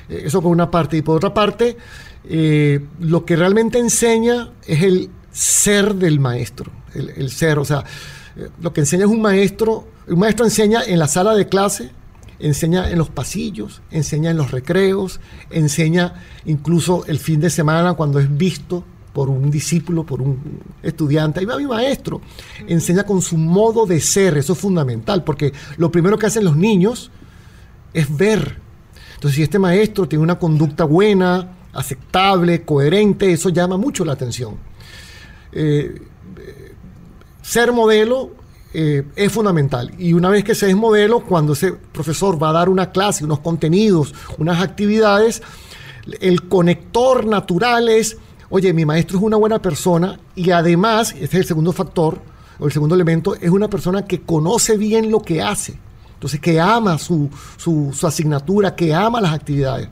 Eso 0.09 0.41
por 0.41 0.51
una 0.51 0.69
parte. 0.69 0.97
Y 0.97 1.01
por 1.01 1.17
otra 1.17 1.33
parte, 1.33 1.77
lo 2.99 3.25
que 3.25 3.35
realmente 3.35 3.79
enseña 3.79 4.51
es 4.67 4.83
el 4.83 5.09
ser 5.31 5.95
del 5.95 6.19
maestro, 6.19 6.71
el, 6.93 7.09
el 7.11 7.29
ser, 7.31 7.57
o 7.57 7.65
sea, 7.65 7.83
lo 8.61 8.73
que 8.73 8.81
enseña 8.81 9.05
es 9.05 9.09
un 9.09 9.21
maestro 9.21 9.87
un 10.07 10.19
maestro 10.19 10.45
enseña 10.45 10.83
en 10.85 10.99
la 10.99 11.07
sala 11.07 11.33
de 11.33 11.47
clase, 11.47 11.91
enseña 12.39 12.89
en 12.89 12.97
los 12.97 13.09
pasillos, 13.09 13.81
enseña 13.89 14.31
en 14.31 14.37
los 14.37 14.51
recreos, 14.51 15.21
enseña 15.49 16.15
incluso 16.45 17.05
el 17.07 17.19
fin 17.19 17.39
de 17.39 17.49
semana 17.49 17.93
cuando 17.93 18.19
es 18.19 18.35
visto 18.35 18.83
por 19.13 19.29
un 19.29 19.51
discípulo, 19.51 20.03
por 20.03 20.21
un 20.21 20.59
estudiante. 20.81 21.39
Ahí 21.39 21.45
va 21.45 21.57
mi 21.57 21.67
maestro. 21.67 22.21
Enseña 22.67 23.05
con 23.05 23.21
su 23.21 23.37
modo 23.37 23.85
de 23.85 24.01
ser, 24.01 24.37
eso 24.37 24.53
es 24.53 24.59
fundamental, 24.59 25.23
porque 25.23 25.53
lo 25.77 25.91
primero 25.91 26.17
que 26.17 26.25
hacen 26.25 26.43
los 26.43 26.57
niños 26.57 27.11
es 27.93 28.15
ver. 28.15 28.57
Entonces, 29.13 29.35
si 29.35 29.43
este 29.43 29.59
maestro 29.59 30.07
tiene 30.07 30.23
una 30.23 30.39
conducta 30.39 30.83
buena, 30.83 31.55
aceptable, 31.73 32.63
coherente, 32.63 33.31
eso 33.31 33.49
llama 33.49 33.77
mucho 33.77 34.03
la 34.03 34.13
atención. 34.13 34.55
Eh, 35.51 36.01
ser 37.41 37.71
modelo 37.71 38.31
eh, 38.73 39.03
es 39.15 39.31
fundamental. 39.31 39.91
Y 39.99 40.13
una 40.13 40.29
vez 40.29 40.43
que 40.43 40.55
se 40.55 40.69
es 40.69 40.75
modelo, 40.75 41.19
cuando 41.19 41.53
ese 41.53 41.73
profesor 41.73 42.41
va 42.41 42.49
a 42.49 42.53
dar 42.53 42.69
una 42.69 42.91
clase, 42.91 43.23
unos 43.23 43.39
contenidos, 43.39 44.15
unas 44.39 44.61
actividades, 44.61 45.43
el 46.19 46.47
conector 46.47 47.25
natural 47.25 47.89
es, 47.89 48.17
oye, 48.55 48.71
mi 48.71 48.85
maestro 48.85 49.17
es 49.17 49.23
una 49.23 49.35
buena 49.37 49.59
persona 49.59 50.19
y 50.35 50.51
además, 50.51 51.13
este 51.13 51.25
es 51.25 51.33
el 51.33 51.45
segundo 51.45 51.71
factor, 51.71 52.21
o 52.59 52.67
el 52.67 52.71
segundo 52.71 52.93
elemento, 52.93 53.33
es 53.33 53.49
una 53.49 53.67
persona 53.67 54.05
que 54.05 54.21
conoce 54.21 54.77
bien 54.77 55.09
lo 55.09 55.21
que 55.21 55.41
hace. 55.41 55.79
Entonces, 56.13 56.39
que 56.39 56.59
ama 56.59 56.99
su, 56.99 57.31
su 57.57 57.91
asignatura, 58.05 58.75
que 58.75 58.93
ama 58.93 59.19
las 59.19 59.33
actividades. 59.33 59.89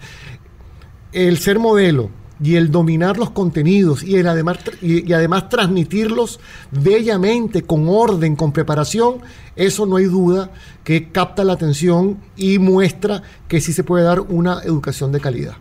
El 1.12 1.40
ser 1.40 1.58
modelo, 1.58 2.12
y 2.40 2.56
el 2.56 2.70
dominar 2.70 3.18
los 3.18 3.32
contenidos 3.32 4.04
y, 4.04 4.18
el 4.18 4.28
además, 4.28 4.60
y, 4.80 5.12
además 5.12 5.50
transmitirlos 5.50 6.40
bellamente, 6.70 7.64
con 7.64 7.90
orden, 7.90 8.36
con 8.36 8.52
preparación, 8.52 9.22
eso 9.56 9.88
no 9.88 9.96
hay 9.96 10.06
duda 10.06 10.52
que 10.84 11.12
capta 11.12 11.44
la 11.44 11.54
atención 11.54 12.20
y 12.38 12.60
muestra 12.60 13.24
que 13.48 13.60
sí 13.60 13.74
se 13.74 13.84
puede 13.84 14.04
dar 14.04 14.22
una 14.22 14.62
educación 14.64 15.12
de 15.12 15.20
calidad. 15.20 15.56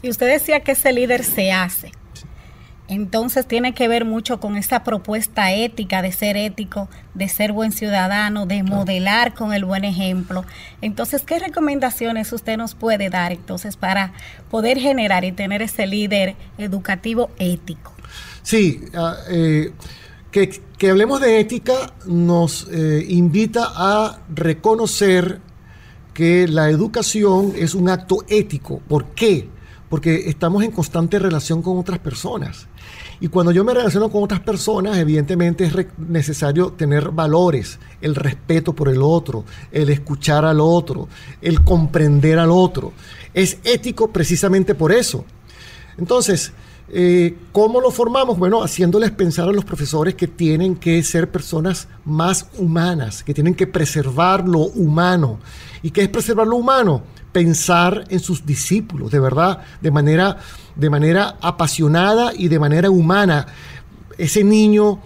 Y 0.00 0.08
usted 0.08 0.28
decía 0.28 0.60
que 0.60 0.72
ese 0.72 0.94
líder 0.94 1.24
se 1.24 1.52
hace. 1.52 1.92
Entonces 2.92 3.46
tiene 3.46 3.72
que 3.72 3.88
ver 3.88 4.04
mucho 4.04 4.38
con 4.38 4.56
esa 4.56 4.84
propuesta 4.84 5.50
ética 5.50 6.02
de 6.02 6.12
ser 6.12 6.36
ético, 6.36 6.90
de 7.14 7.26
ser 7.30 7.52
buen 7.52 7.72
ciudadano, 7.72 8.44
de 8.44 8.62
modelar 8.62 9.32
con 9.32 9.54
el 9.54 9.64
buen 9.64 9.84
ejemplo. 9.84 10.44
Entonces, 10.82 11.22
¿qué 11.22 11.38
recomendaciones 11.38 12.30
usted 12.34 12.58
nos 12.58 12.74
puede 12.74 13.08
dar 13.08 13.32
entonces 13.32 13.76
para 13.76 14.12
poder 14.50 14.78
generar 14.78 15.24
y 15.24 15.32
tener 15.32 15.62
ese 15.62 15.86
líder 15.86 16.36
educativo 16.58 17.30
ético? 17.38 17.94
Sí, 18.42 18.82
ah, 18.94 19.16
eh, 19.30 19.72
que, 20.30 20.90
hablemos 20.90 21.22
de 21.22 21.40
ética 21.40 21.94
nos 22.04 22.68
eh, 22.70 23.06
invita 23.08 23.72
a 23.74 24.20
reconocer 24.34 25.40
que 26.12 26.46
la 26.46 26.68
educación 26.68 27.54
es 27.56 27.74
un 27.74 27.88
acto 27.88 28.18
ético. 28.28 28.82
¿Por 28.86 29.06
qué? 29.14 29.48
Porque 29.88 30.28
estamos 30.28 30.62
en 30.62 30.72
constante 30.72 31.18
relación 31.18 31.62
con 31.62 31.78
otras 31.78 31.98
personas. 32.00 32.68
Y 33.20 33.28
cuando 33.28 33.52
yo 33.52 33.64
me 33.64 33.74
relaciono 33.74 34.10
con 34.10 34.24
otras 34.24 34.40
personas, 34.40 34.98
evidentemente 34.98 35.64
es 35.64 35.74
necesario 35.96 36.72
tener 36.72 37.10
valores, 37.10 37.78
el 38.00 38.14
respeto 38.14 38.72
por 38.72 38.88
el 38.88 39.02
otro, 39.02 39.44
el 39.70 39.90
escuchar 39.90 40.44
al 40.44 40.60
otro, 40.60 41.08
el 41.40 41.62
comprender 41.62 42.38
al 42.38 42.50
otro. 42.50 42.92
Es 43.32 43.58
ético 43.64 44.10
precisamente 44.10 44.74
por 44.74 44.92
eso. 44.92 45.24
Entonces, 45.98 46.52
eh, 46.94 47.36
¿cómo 47.52 47.80
lo 47.80 47.90
formamos? 47.90 48.38
Bueno, 48.38 48.62
haciéndoles 48.62 49.10
pensar 49.12 49.48
a 49.48 49.52
los 49.52 49.64
profesores 49.64 50.14
que 50.14 50.26
tienen 50.26 50.76
que 50.76 51.02
ser 51.02 51.30
personas 51.30 51.88
más 52.04 52.48
humanas, 52.58 53.22
que 53.22 53.32
tienen 53.32 53.54
que 53.54 53.66
preservar 53.66 54.46
lo 54.46 54.60
humano. 54.60 55.38
¿Y 55.82 55.90
qué 55.90 56.02
es 56.02 56.08
preservar 56.08 56.46
lo 56.46 56.56
humano? 56.56 57.02
Pensar 57.32 58.04
en 58.08 58.20
sus 58.20 58.44
discípulos, 58.44 59.10
de 59.10 59.20
verdad, 59.20 59.62
de 59.80 59.90
manera 59.90 60.38
de 60.76 60.90
manera 60.90 61.36
apasionada 61.40 62.32
y 62.34 62.48
de 62.48 62.58
manera 62.58 62.90
humana. 62.90 63.46
Ese 64.18 64.44
niño 64.44 65.00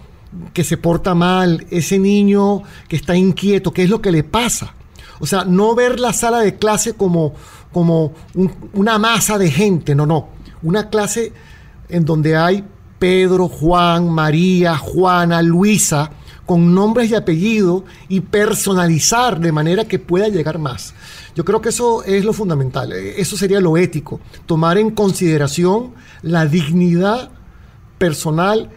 que 0.53 0.63
se 0.63 0.77
porta 0.77 1.15
mal, 1.15 1.65
ese 1.69 1.99
niño 1.99 2.61
que 2.87 2.95
está 2.95 3.15
inquieto, 3.15 3.71
¿qué 3.71 3.83
es 3.83 3.89
lo 3.89 4.01
que 4.01 4.11
le 4.11 4.23
pasa? 4.23 4.73
O 5.19 5.25
sea, 5.25 5.45
no 5.45 5.73
ver 5.73 5.99
la 5.99 6.13
sala 6.13 6.39
de 6.39 6.55
clase 6.55 6.93
como, 6.93 7.33
como 7.71 8.13
una 8.73 8.99
masa 8.99 9.37
de 9.37 9.49
gente, 9.49 9.95
no, 9.95 10.05
no. 10.05 10.29
Una 10.61 10.89
clase 10.89 11.33
en 11.89 12.05
donde 12.05 12.35
hay 12.35 12.63
Pedro, 12.99 13.47
Juan, 13.47 14.09
María, 14.09 14.77
Juana, 14.77 15.41
Luisa, 15.41 16.11
con 16.45 16.73
nombres 16.73 17.09
y 17.09 17.15
apellidos 17.15 17.83
y 18.09 18.21
personalizar 18.21 19.39
de 19.39 19.51
manera 19.51 19.85
que 19.85 19.99
pueda 19.99 20.27
llegar 20.27 20.59
más. 20.59 20.93
Yo 21.37 21.45
creo 21.45 21.61
que 21.61 21.69
eso 21.69 22.03
es 22.03 22.25
lo 22.25 22.33
fundamental, 22.33 22.93
eh, 22.93 23.21
eso 23.21 23.37
sería 23.37 23.59
lo 23.59 23.77
ético, 23.77 24.19
tomar 24.47 24.79
en 24.79 24.89
consideración 24.89 25.93
la 26.23 26.47
dignidad 26.47 27.29
personal 27.99 28.71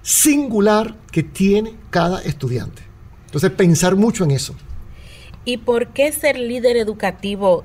singular 0.00 0.96
que 1.12 1.22
tiene 1.22 1.74
cada 1.90 2.22
estudiante. 2.22 2.80
Entonces, 3.26 3.50
pensar 3.50 3.94
mucho 3.94 4.24
en 4.24 4.30
eso. 4.30 4.54
¿Y 5.44 5.58
por 5.58 5.88
qué 5.88 6.10
ser 6.10 6.38
líder 6.38 6.78
educativo 6.78 7.62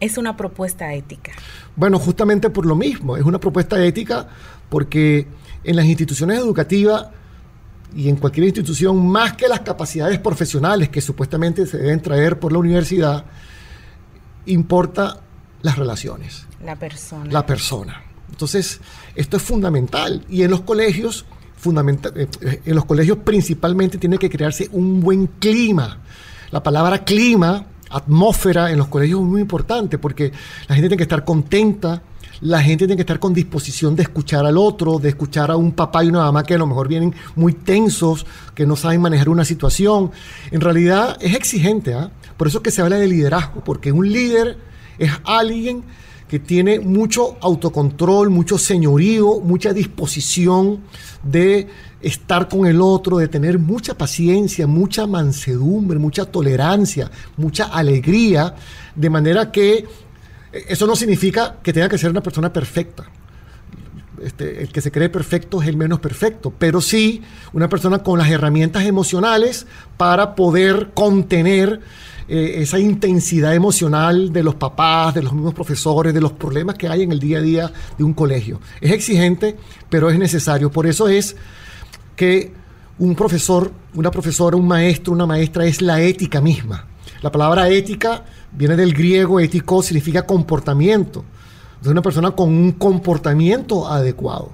es 0.00 0.16
una 0.16 0.38
propuesta 0.38 0.94
ética? 0.94 1.32
Bueno, 1.76 1.98
justamente 1.98 2.48
por 2.48 2.64
lo 2.64 2.74
mismo, 2.74 3.18
es 3.18 3.24
una 3.24 3.38
propuesta 3.38 3.84
ética 3.84 4.26
porque 4.70 5.26
en 5.64 5.76
las 5.76 5.84
instituciones 5.84 6.38
educativas 6.38 7.08
y 7.94 8.08
en 8.08 8.16
cualquier 8.16 8.46
institución, 8.46 9.06
más 9.06 9.34
que 9.34 9.48
las 9.48 9.60
capacidades 9.60 10.18
profesionales 10.18 10.88
que 10.88 11.02
supuestamente 11.02 11.66
se 11.66 11.76
deben 11.76 12.00
traer 12.00 12.38
por 12.38 12.52
la 12.52 12.58
universidad, 12.58 13.26
importa 14.46 15.20
las 15.62 15.78
relaciones. 15.78 16.46
La 16.64 16.76
persona. 16.76 17.30
La 17.30 17.46
persona. 17.46 18.02
Entonces, 18.30 18.80
esto 19.14 19.36
es 19.36 19.42
fundamental. 19.42 20.24
Y 20.28 20.42
en 20.42 20.50
los 20.50 20.62
colegios, 20.62 21.24
fundamental, 21.56 22.12
eh, 22.16 22.28
eh, 22.40 22.62
en 22.64 22.74
los 22.74 22.84
colegios 22.84 23.18
principalmente 23.18 23.98
tiene 23.98 24.18
que 24.18 24.30
crearse 24.30 24.68
un 24.72 25.00
buen 25.00 25.26
clima. 25.38 25.98
La 26.50 26.62
palabra 26.62 27.04
clima, 27.04 27.66
atmósfera 27.90 28.70
en 28.70 28.78
los 28.78 28.88
colegios 28.88 29.20
es 29.20 29.26
muy 29.26 29.40
importante 29.40 29.98
porque 29.98 30.32
la 30.68 30.74
gente 30.74 30.88
tiene 30.88 30.96
que 30.96 31.04
estar 31.04 31.24
contenta, 31.24 32.02
la 32.42 32.60
gente 32.60 32.86
tiene 32.86 32.96
que 32.96 33.02
estar 33.02 33.20
con 33.20 33.32
disposición 33.32 33.94
de 33.94 34.02
escuchar 34.02 34.44
al 34.44 34.58
otro, 34.58 34.98
de 34.98 35.10
escuchar 35.10 35.50
a 35.52 35.56
un 35.56 35.72
papá 35.72 36.04
y 36.04 36.08
una 36.08 36.20
mamá 36.20 36.42
que 36.42 36.54
a 36.54 36.58
lo 36.58 36.66
mejor 36.66 36.88
vienen 36.88 37.14
muy 37.36 37.52
tensos, 37.52 38.26
que 38.54 38.66
no 38.66 38.74
saben 38.74 39.00
manejar 39.00 39.28
una 39.28 39.44
situación. 39.44 40.10
En 40.50 40.60
realidad 40.60 41.16
es 41.20 41.36
exigente, 41.36 41.94
¿ah? 41.94 42.10
Por 42.36 42.48
eso 42.48 42.60
que 42.60 42.72
se 42.72 42.82
habla 42.82 42.96
de 42.96 43.06
liderazgo, 43.06 43.62
porque 43.64 43.92
un 43.92 44.10
líder 44.10 44.58
es 44.98 45.12
alguien 45.24 45.84
que 46.26 46.40
tiene 46.40 46.80
mucho 46.80 47.36
autocontrol, 47.40 48.30
mucho 48.30 48.58
señorío, 48.58 49.38
mucha 49.40 49.72
disposición 49.72 50.80
de 51.22 51.68
estar 52.00 52.48
con 52.48 52.66
el 52.66 52.80
otro, 52.80 53.18
de 53.18 53.28
tener 53.28 53.60
mucha 53.60 53.96
paciencia, 53.96 54.66
mucha 54.66 55.06
mansedumbre, 55.06 56.00
mucha 56.00 56.24
tolerancia, 56.24 57.08
mucha 57.36 57.66
alegría, 57.66 58.56
de 58.96 59.10
manera 59.10 59.52
que 59.52 59.86
eso 60.52 60.86
no 60.86 60.96
significa 60.96 61.56
que 61.62 61.72
tenga 61.72 61.88
que 61.88 61.98
ser 61.98 62.10
una 62.10 62.22
persona 62.22 62.52
perfecta. 62.52 63.04
Este, 64.22 64.62
el 64.62 64.68
que 64.70 64.80
se 64.80 64.92
cree 64.92 65.08
perfecto 65.08 65.60
es 65.60 65.68
el 65.68 65.76
menos 65.76 65.98
perfecto, 65.98 66.52
pero 66.56 66.80
sí 66.80 67.22
una 67.52 67.68
persona 67.68 68.04
con 68.04 68.18
las 68.18 68.30
herramientas 68.30 68.84
emocionales 68.84 69.66
para 69.96 70.36
poder 70.36 70.90
contener 70.94 71.80
eh, 72.28 72.62
esa 72.62 72.78
intensidad 72.78 73.54
emocional 73.54 74.32
de 74.32 74.44
los 74.44 74.54
papás, 74.54 75.14
de 75.14 75.22
los 75.22 75.32
mismos 75.32 75.54
profesores, 75.54 76.14
de 76.14 76.20
los 76.20 76.32
problemas 76.32 76.76
que 76.76 76.88
hay 76.88 77.02
en 77.02 77.10
el 77.10 77.18
día 77.18 77.38
a 77.38 77.42
día 77.42 77.72
de 77.98 78.04
un 78.04 78.14
colegio. 78.14 78.60
Es 78.80 78.92
exigente, 78.92 79.56
pero 79.88 80.08
es 80.08 80.18
necesario. 80.18 80.70
Por 80.70 80.86
eso 80.86 81.08
es 81.08 81.34
que 82.14 82.52
un 82.98 83.16
profesor, 83.16 83.72
una 83.94 84.10
profesora, 84.10 84.56
un 84.56 84.68
maestro, 84.68 85.12
una 85.12 85.26
maestra 85.26 85.66
es 85.66 85.82
la 85.82 86.00
ética 86.00 86.40
misma. 86.40 86.86
La 87.22 87.32
palabra 87.32 87.68
ética 87.68 88.24
viene 88.56 88.76
del 88.76 88.94
griego, 88.94 89.40
ético 89.40 89.82
significa 89.82 90.26
comportamiento. 90.26 91.24
Es 91.80 91.88
una 91.88 92.02
persona 92.02 92.30
con 92.30 92.48
un 92.48 92.72
comportamiento 92.72 93.88
adecuado. 93.88 94.50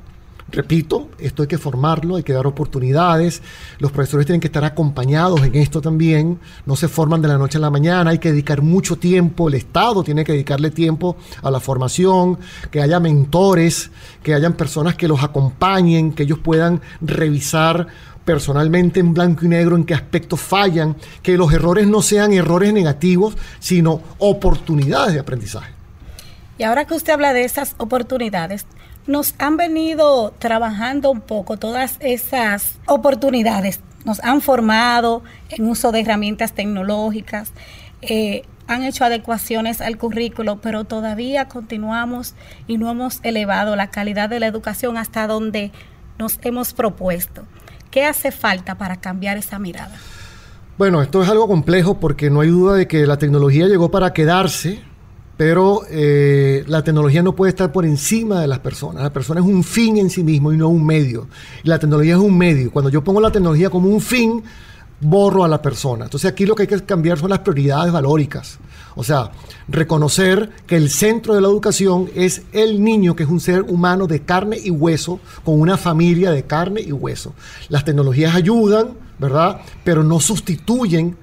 Repito, 0.50 1.10
esto 1.18 1.42
hay 1.42 1.48
que 1.48 1.58
formarlo, 1.58 2.16
hay 2.16 2.22
que 2.22 2.32
dar 2.32 2.46
oportunidades, 2.46 3.42
los 3.80 3.92
profesores 3.92 4.24
tienen 4.24 4.40
que 4.40 4.46
estar 4.46 4.64
acompañados 4.64 5.42
en 5.42 5.54
esto 5.56 5.82
también, 5.82 6.38
no 6.64 6.74
se 6.74 6.88
forman 6.88 7.20
de 7.20 7.28
la 7.28 7.36
noche 7.36 7.58
a 7.58 7.60
la 7.60 7.70
mañana, 7.70 8.12
hay 8.12 8.18
que 8.18 8.30
dedicar 8.30 8.62
mucho 8.62 8.96
tiempo, 8.96 9.48
el 9.48 9.54
Estado 9.54 10.02
tiene 10.02 10.24
que 10.24 10.32
dedicarle 10.32 10.70
tiempo 10.70 11.18
a 11.42 11.50
la 11.50 11.60
formación, 11.60 12.38
que 12.70 12.80
haya 12.80 12.98
mentores, 12.98 13.90
que 14.22 14.32
hayan 14.32 14.54
personas 14.54 14.94
que 14.94 15.06
los 15.06 15.22
acompañen, 15.22 16.12
que 16.12 16.22
ellos 16.22 16.38
puedan 16.38 16.80
revisar 17.02 17.88
personalmente 18.28 19.00
en 19.00 19.14
blanco 19.14 19.46
y 19.46 19.48
negro 19.48 19.74
en 19.74 19.84
qué 19.84 19.94
aspectos 19.94 20.38
fallan, 20.38 20.96
que 21.22 21.38
los 21.38 21.50
errores 21.50 21.86
no 21.86 22.02
sean 22.02 22.34
errores 22.34 22.74
negativos, 22.74 23.38
sino 23.58 24.02
oportunidades 24.18 25.14
de 25.14 25.20
aprendizaje. 25.20 25.72
Y 26.58 26.64
ahora 26.64 26.84
que 26.84 26.92
usted 26.92 27.14
habla 27.14 27.32
de 27.32 27.44
esas 27.44 27.74
oportunidades, 27.78 28.66
nos 29.06 29.34
han 29.38 29.56
venido 29.56 30.34
trabajando 30.38 31.10
un 31.10 31.22
poco 31.22 31.56
todas 31.56 31.96
esas 32.00 32.74
oportunidades. 32.86 33.80
Nos 34.04 34.22
han 34.22 34.42
formado 34.42 35.22
en 35.48 35.66
uso 35.66 35.90
de 35.90 36.00
herramientas 36.00 36.52
tecnológicas, 36.52 37.52
eh, 38.02 38.42
han 38.66 38.82
hecho 38.82 39.06
adecuaciones 39.06 39.80
al 39.80 39.96
currículo, 39.96 40.60
pero 40.60 40.84
todavía 40.84 41.48
continuamos 41.48 42.34
y 42.66 42.76
no 42.76 42.90
hemos 42.90 43.20
elevado 43.22 43.74
la 43.74 43.86
calidad 43.86 44.28
de 44.28 44.38
la 44.38 44.48
educación 44.48 44.98
hasta 44.98 45.26
donde 45.26 45.72
nos 46.18 46.38
hemos 46.42 46.74
propuesto. 46.74 47.46
¿Qué 47.90 48.04
hace 48.04 48.30
falta 48.30 48.76
para 48.76 48.96
cambiar 48.96 49.36
esa 49.36 49.58
mirada? 49.58 49.96
Bueno, 50.76 51.02
esto 51.02 51.22
es 51.22 51.28
algo 51.28 51.48
complejo 51.48 51.98
porque 51.98 52.30
no 52.30 52.40
hay 52.40 52.48
duda 52.48 52.74
de 52.74 52.86
que 52.86 53.06
la 53.06 53.18
tecnología 53.18 53.66
llegó 53.66 53.90
para 53.90 54.12
quedarse 54.12 54.82
pero 55.38 55.82
eh, 55.88 56.64
la 56.66 56.82
tecnología 56.82 57.22
no 57.22 57.36
puede 57.36 57.50
estar 57.50 57.70
por 57.70 57.86
encima 57.86 58.40
de 58.40 58.48
las 58.48 58.58
personas. 58.58 59.04
La 59.04 59.12
persona 59.12 59.40
es 59.40 59.46
un 59.46 59.62
fin 59.62 59.96
en 59.96 60.10
sí 60.10 60.24
mismo 60.24 60.52
y 60.52 60.56
no 60.56 60.68
un 60.68 60.84
medio. 60.84 61.28
Y 61.62 61.68
la 61.68 61.78
tecnología 61.78 62.14
es 62.14 62.20
un 62.20 62.36
medio. 62.36 62.72
Cuando 62.72 62.90
yo 62.90 63.04
pongo 63.04 63.20
la 63.20 63.30
tecnología 63.30 63.70
como 63.70 63.88
un 63.88 64.00
fin, 64.00 64.42
borro 65.00 65.44
a 65.44 65.48
la 65.48 65.62
persona. 65.62 66.04
Entonces 66.04 66.30
aquí 66.30 66.46
lo 66.46 66.54
que 66.54 66.62
hay 66.62 66.66
que 66.68 66.84
cambiar 66.84 67.18
son 67.18 67.30
las 67.30 67.40
prioridades 67.40 67.92
valóricas. 67.92 68.58
O 68.96 69.04
sea, 69.04 69.30
reconocer 69.68 70.50
que 70.66 70.76
el 70.76 70.90
centro 70.90 71.34
de 71.34 71.40
la 71.40 71.48
educación 71.48 72.10
es 72.14 72.42
el 72.52 72.82
niño, 72.82 73.14
que 73.14 73.22
es 73.22 73.28
un 73.28 73.40
ser 73.40 73.62
humano 73.62 74.06
de 74.06 74.22
carne 74.22 74.58
y 74.62 74.70
hueso, 74.70 75.20
con 75.44 75.60
una 75.60 75.76
familia 75.76 76.32
de 76.32 76.44
carne 76.44 76.80
y 76.80 76.90
hueso. 76.90 77.34
Las 77.68 77.84
tecnologías 77.84 78.34
ayudan, 78.34 78.94
¿verdad? 79.18 79.60
Pero 79.84 80.02
no 80.02 80.18
sustituyen, 80.18 81.16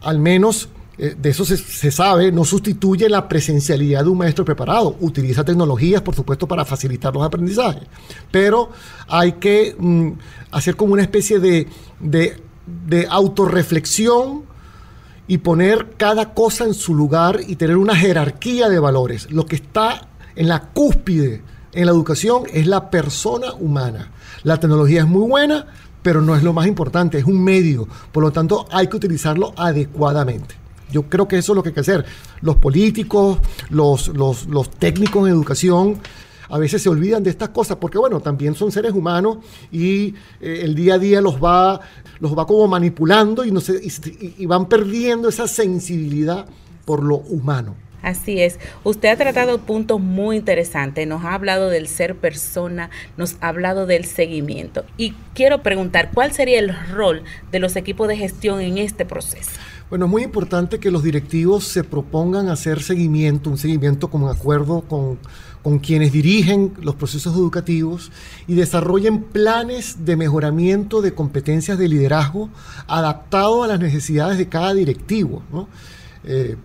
al 0.00 0.20
menos 0.20 0.68
eh, 0.98 1.16
de 1.20 1.30
eso 1.30 1.44
se, 1.44 1.90
sabe, 1.90 2.30
no 2.30 2.44
sustituye 2.44 3.08
la 3.08 3.28
presencialidad 3.28 4.04
de 4.04 4.10
un 4.10 4.18
maestro 4.18 4.44
preparado. 4.44 4.96
Utiliza 5.00 5.42
tecnologías, 5.42 6.02
por 6.02 6.14
supuesto, 6.14 6.46
para 6.46 6.64
facilitar 6.64 7.12
los 7.12 7.24
aprendizajes. 7.24 7.82
Pero 8.30 8.70
hay 9.08 9.32
que 9.32 9.74
mm, 9.76 10.10
hacer 10.52 10.76
como 10.76 10.92
una 10.92 11.02
especie 11.02 11.40
de, 11.40 11.66
de, 11.98 12.36
de 12.66 13.06
autorreflexión 13.08 14.44
y 15.26 15.38
poner 15.38 15.94
cada 15.96 16.34
cosa 16.34 16.64
en 16.64 16.74
su 16.74 16.94
lugar 16.94 17.40
y 17.46 17.56
tener 17.56 17.76
una 17.76 17.96
jerarquía 17.96 18.68
de 18.68 18.78
valores. 18.78 19.30
Lo 19.30 19.46
que 19.46 19.56
está 19.56 20.08
en 20.34 20.48
la 20.48 20.60
cúspide 20.72 21.42
en 21.72 21.86
la 21.86 21.92
educación 21.92 22.44
es 22.52 22.66
la 22.66 22.90
persona 22.90 23.52
humana. 23.54 24.10
La 24.42 24.58
tecnología 24.58 25.00
es 25.00 25.06
muy 25.06 25.26
buena, 25.28 25.66
pero 26.02 26.20
no 26.20 26.36
es 26.36 26.42
lo 26.42 26.52
más 26.52 26.66
importante, 26.66 27.18
es 27.18 27.24
un 27.24 27.42
medio. 27.42 27.88
Por 28.10 28.22
lo 28.22 28.30
tanto, 28.30 28.66
hay 28.70 28.88
que 28.88 28.96
utilizarlo 28.96 29.54
adecuadamente. 29.56 30.56
Yo 30.90 31.04
creo 31.04 31.26
que 31.26 31.38
eso 31.38 31.52
es 31.52 31.56
lo 31.56 31.62
que 31.62 31.70
hay 31.70 31.74
que 31.74 31.80
hacer. 31.80 32.04
Los 32.42 32.56
políticos, 32.56 33.38
los, 33.70 34.08
los, 34.08 34.70
técnicos 34.78 35.26
en 35.26 35.32
educación, 35.32 35.98
a 36.52 36.58
veces 36.58 36.82
se 36.82 36.90
olvidan 36.90 37.22
de 37.22 37.30
estas 37.30 37.48
cosas 37.48 37.78
porque, 37.78 37.96
bueno, 37.96 38.20
también 38.20 38.54
son 38.54 38.70
seres 38.70 38.92
humanos 38.92 39.38
y 39.72 40.14
eh, 40.38 40.60
el 40.64 40.74
día 40.74 40.94
a 40.94 40.98
día 40.98 41.22
los 41.22 41.42
va, 41.42 41.80
los 42.20 42.36
va 42.36 42.46
como 42.46 42.68
manipulando 42.68 43.42
y, 43.42 43.50
no 43.50 43.62
se, 43.62 43.80
y, 43.82 44.44
van 44.44 44.68
perdiendo 44.68 45.30
esa 45.30 45.48
sensibilidad 45.48 46.44
por 46.84 47.02
lo 47.02 47.16
humano. 47.16 47.74
Así 48.02 48.42
es. 48.42 48.58
Usted 48.84 49.08
ha 49.08 49.16
tratado 49.16 49.60
puntos 49.60 49.98
muy 49.98 50.36
interesantes. 50.36 51.06
Nos 51.06 51.24
ha 51.24 51.32
hablado 51.32 51.70
del 51.70 51.88
ser 51.88 52.16
persona, 52.16 52.90
nos 53.16 53.36
ha 53.40 53.48
hablado 53.48 53.86
del 53.86 54.04
seguimiento. 54.04 54.84
Y 54.98 55.14
quiero 55.32 55.62
preguntar, 55.62 56.10
¿cuál 56.12 56.32
sería 56.32 56.58
el 56.58 56.76
rol 56.90 57.22
de 57.50 57.60
los 57.60 57.76
equipos 57.76 58.08
de 58.08 58.18
gestión 58.18 58.60
en 58.60 58.76
este 58.76 59.06
proceso? 59.06 59.52
Bueno, 59.88 60.04
es 60.04 60.10
muy 60.10 60.22
importante 60.22 60.78
que 60.78 60.90
los 60.90 61.02
directivos 61.02 61.64
se 61.64 61.84
propongan 61.84 62.48
hacer 62.48 62.82
seguimiento, 62.82 63.48
un 63.48 63.58
seguimiento 63.58 64.08
como 64.08 64.28
acuerdo 64.28 64.82
con, 64.82 65.18
con 65.62 65.78
quienes 65.78 66.12
dirigen 66.12 66.72
los 66.80 66.96
procesos 66.96 67.34
educativos 67.34 68.10
y 68.46 68.54
desarrollen 68.54 69.22
planes 69.22 70.04
de 70.04 70.16
mejoramiento 70.16 71.02
de 71.02 71.14
competencias 71.14 71.78
de 71.78 71.88
liderazgo 71.88 72.50
adaptado 72.86 73.62
a 73.62 73.68
las 73.68 73.80
necesidades 73.80 74.38
de 74.38 74.48
cada 74.48 74.74
directivo, 74.74 75.42
eh, 76.24 76.56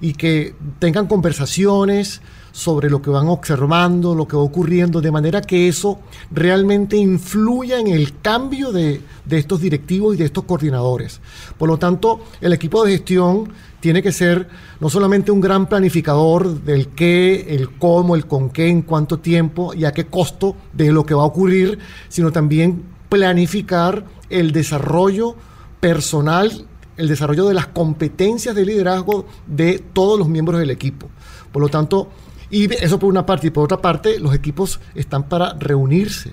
y 0.00 0.12
que 0.14 0.54
tengan 0.78 1.06
conversaciones 1.06 2.20
sobre 2.54 2.88
lo 2.88 3.02
que 3.02 3.10
van 3.10 3.26
observando, 3.26 4.14
lo 4.14 4.28
que 4.28 4.36
va 4.36 4.42
ocurriendo, 4.44 5.00
de 5.00 5.10
manera 5.10 5.40
que 5.42 5.66
eso 5.66 5.98
realmente 6.30 6.96
influya 6.96 7.80
en 7.80 7.88
el 7.88 8.20
cambio 8.20 8.70
de, 8.70 9.00
estos 9.28 9.60
directivos 9.60 10.14
y 10.14 10.18
de 10.18 10.26
estos 10.26 10.44
coordinadores. 10.44 11.20
Por 11.58 11.68
lo 11.68 11.78
tanto, 11.78 12.20
el 12.40 12.52
equipo 12.52 12.84
de 12.84 12.92
gestión 12.92 13.52
tiene 13.80 14.04
que 14.04 14.12
ser 14.12 14.48
no 14.78 14.88
solamente 14.88 15.32
un 15.32 15.40
gran 15.40 15.68
planificador 15.68 16.62
del 16.62 16.90
qué, 16.90 17.56
el 17.56 17.76
cómo, 17.76 18.14
el 18.14 18.26
con 18.26 18.50
qué, 18.50 18.68
en 18.68 18.82
cuánto 18.82 19.18
tiempo 19.18 19.74
y 19.74 19.84
a 19.84 19.90
qué 19.90 20.06
costo 20.06 20.54
de 20.72 20.92
lo 20.92 21.04
que 21.04 21.14
va 21.14 21.22
a 21.22 21.26
ocurrir, 21.26 21.80
sino 22.08 22.30
también 22.30 22.84
planificar 23.08 24.04
el 24.30 24.52
desarrollo 24.52 25.34
personal, 25.80 26.68
el 26.96 27.08
desarrollo 27.08 27.48
de 27.48 27.54
las 27.54 27.66
competencias 27.66 28.54
de 28.54 28.64
liderazgo 28.64 29.26
de 29.48 29.82
todos 29.92 30.20
los 30.20 30.28
miembros 30.28 30.60
del 30.60 30.70
equipo. 30.70 31.10
Por 31.50 31.60
lo 31.62 31.68
tanto, 31.68 32.08
y 32.50 32.72
eso 32.74 32.98
por 32.98 33.08
una 33.08 33.26
parte. 33.26 33.48
Y 33.48 33.50
por 33.50 33.64
otra 33.64 33.78
parte, 33.78 34.18
los 34.18 34.34
equipos 34.34 34.80
están 34.94 35.28
para 35.28 35.54
reunirse, 35.54 36.32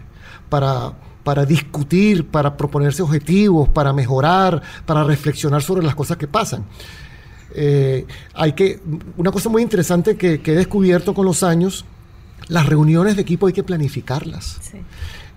para, 0.50 0.94
para 1.24 1.46
discutir, 1.46 2.28
para 2.28 2.56
proponerse 2.58 3.02
objetivos, 3.02 3.70
para 3.70 3.94
mejorar, 3.94 4.62
para 4.86 5.04
reflexionar 5.04 5.62
sobre 5.62 5.84
las 5.84 5.96
cosas 5.96 6.18
que 6.18 6.28
pasan. 6.28 6.66
Eh, 7.54 8.06
hay 8.34 8.54
que, 8.54 8.80
una 9.18 9.32
cosa 9.32 9.50
muy 9.50 9.62
interesante 9.62 10.16
que, 10.16 10.42
he 10.44 10.56
descubierto 10.56 11.14
con 11.14 11.26
los 11.26 11.44
años, 11.44 11.86
las 12.48 12.66
reuniones 12.66 13.16
de 13.16 13.22
equipo 13.22 13.48
hay 13.48 13.54
que 13.54 13.64
planificarlas. 13.64 14.60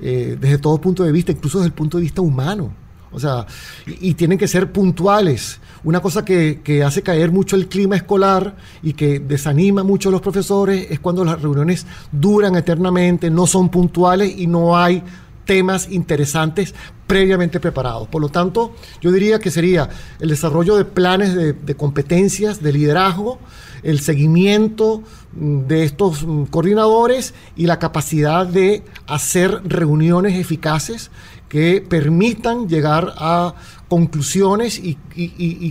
Eh, 0.00 0.36
desde 0.40 0.58
todo 0.58 0.80
punto 0.80 1.04
de 1.04 1.12
vista, 1.12 1.32
incluso 1.32 1.58
desde 1.58 1.68
el 1.68 1.74
punto 1.74 1.98
de 1.98 2.02
vista 2.02 2.20
humano. 2.20 2.72
O 3.14 3.20
sea, 3.20 3.46
y, 3.86 4.14
tienen 4.14 4.36
que 4.38 4.48
ser 4.48 4.72
puntuales. 4.72 5.60
Una 5.84 6.00
cosa 6.00 6.24
que, 6.24 6.82
hace 6.84 7.02
caer 7.02 7.30
mucho 7.30 7.56
el 7.56 7.68
clima 7.68 7.96
escolar 7.96 8.56
y 8.82 8.92
que 8.92 9.20
desanima 9.20 9.84
mucho 9.84 10.08
a 10.08 10.12
los 10.12 10.20
profesores 10.20 10.88
es 10.90 10.98
cuando 10.98 11.24
las 11.24 11.40
reuniones 11.40 11.86
duran 12.10 12.56
eternamente, 12.56 13.30
no 13.30 13.46
son 13.46 13.68
puntuales 13.68 14.34
y 14.36 14.46
no 14.46 14.76
hay 14.76 15.02
temas 15.44 15.90
interesantes 15.90 16.74
previamente 17.06 17.60
preparados. 17.60 18.08
Por 18.08 18.20
lo 18.20 18.30
tanto, 18.30 18.74
yo 19.00 19.12
diría 19.12 19.38
que 19.38 19.50
sería 19.50 19.88
el 20.18 20.30
desarrollo 20.30 20.76
de 20.76 20.84
planes 20.84 21.34
de, 21.34 21.52
de 21.52 21.74
competencias, 21.76 22.62
de 22.62 22.72
liderazgo, 22.72 23.38
el 23.84 24.00
seguimiento 24.00 25.02
mm, 25.32 25.66
de 25.66 25.84
estos 25.84 26.26
mm, 26.26 26.44
coordinadores 26.44 27.34
y 27.54 27.66
la 27.66 27.78
capacidad 27.78 28.46
de 28.46 28.82
hacer 29.06 29.60
reuniones 29.64 30.36
eficaces 30.36 31.10
que 31.54 31.80
permitan 31.80 32.68
llegar 32.68 33.14
a 33.16 33.54
conclusiones 33.86 34.76
y, 34.82 34.96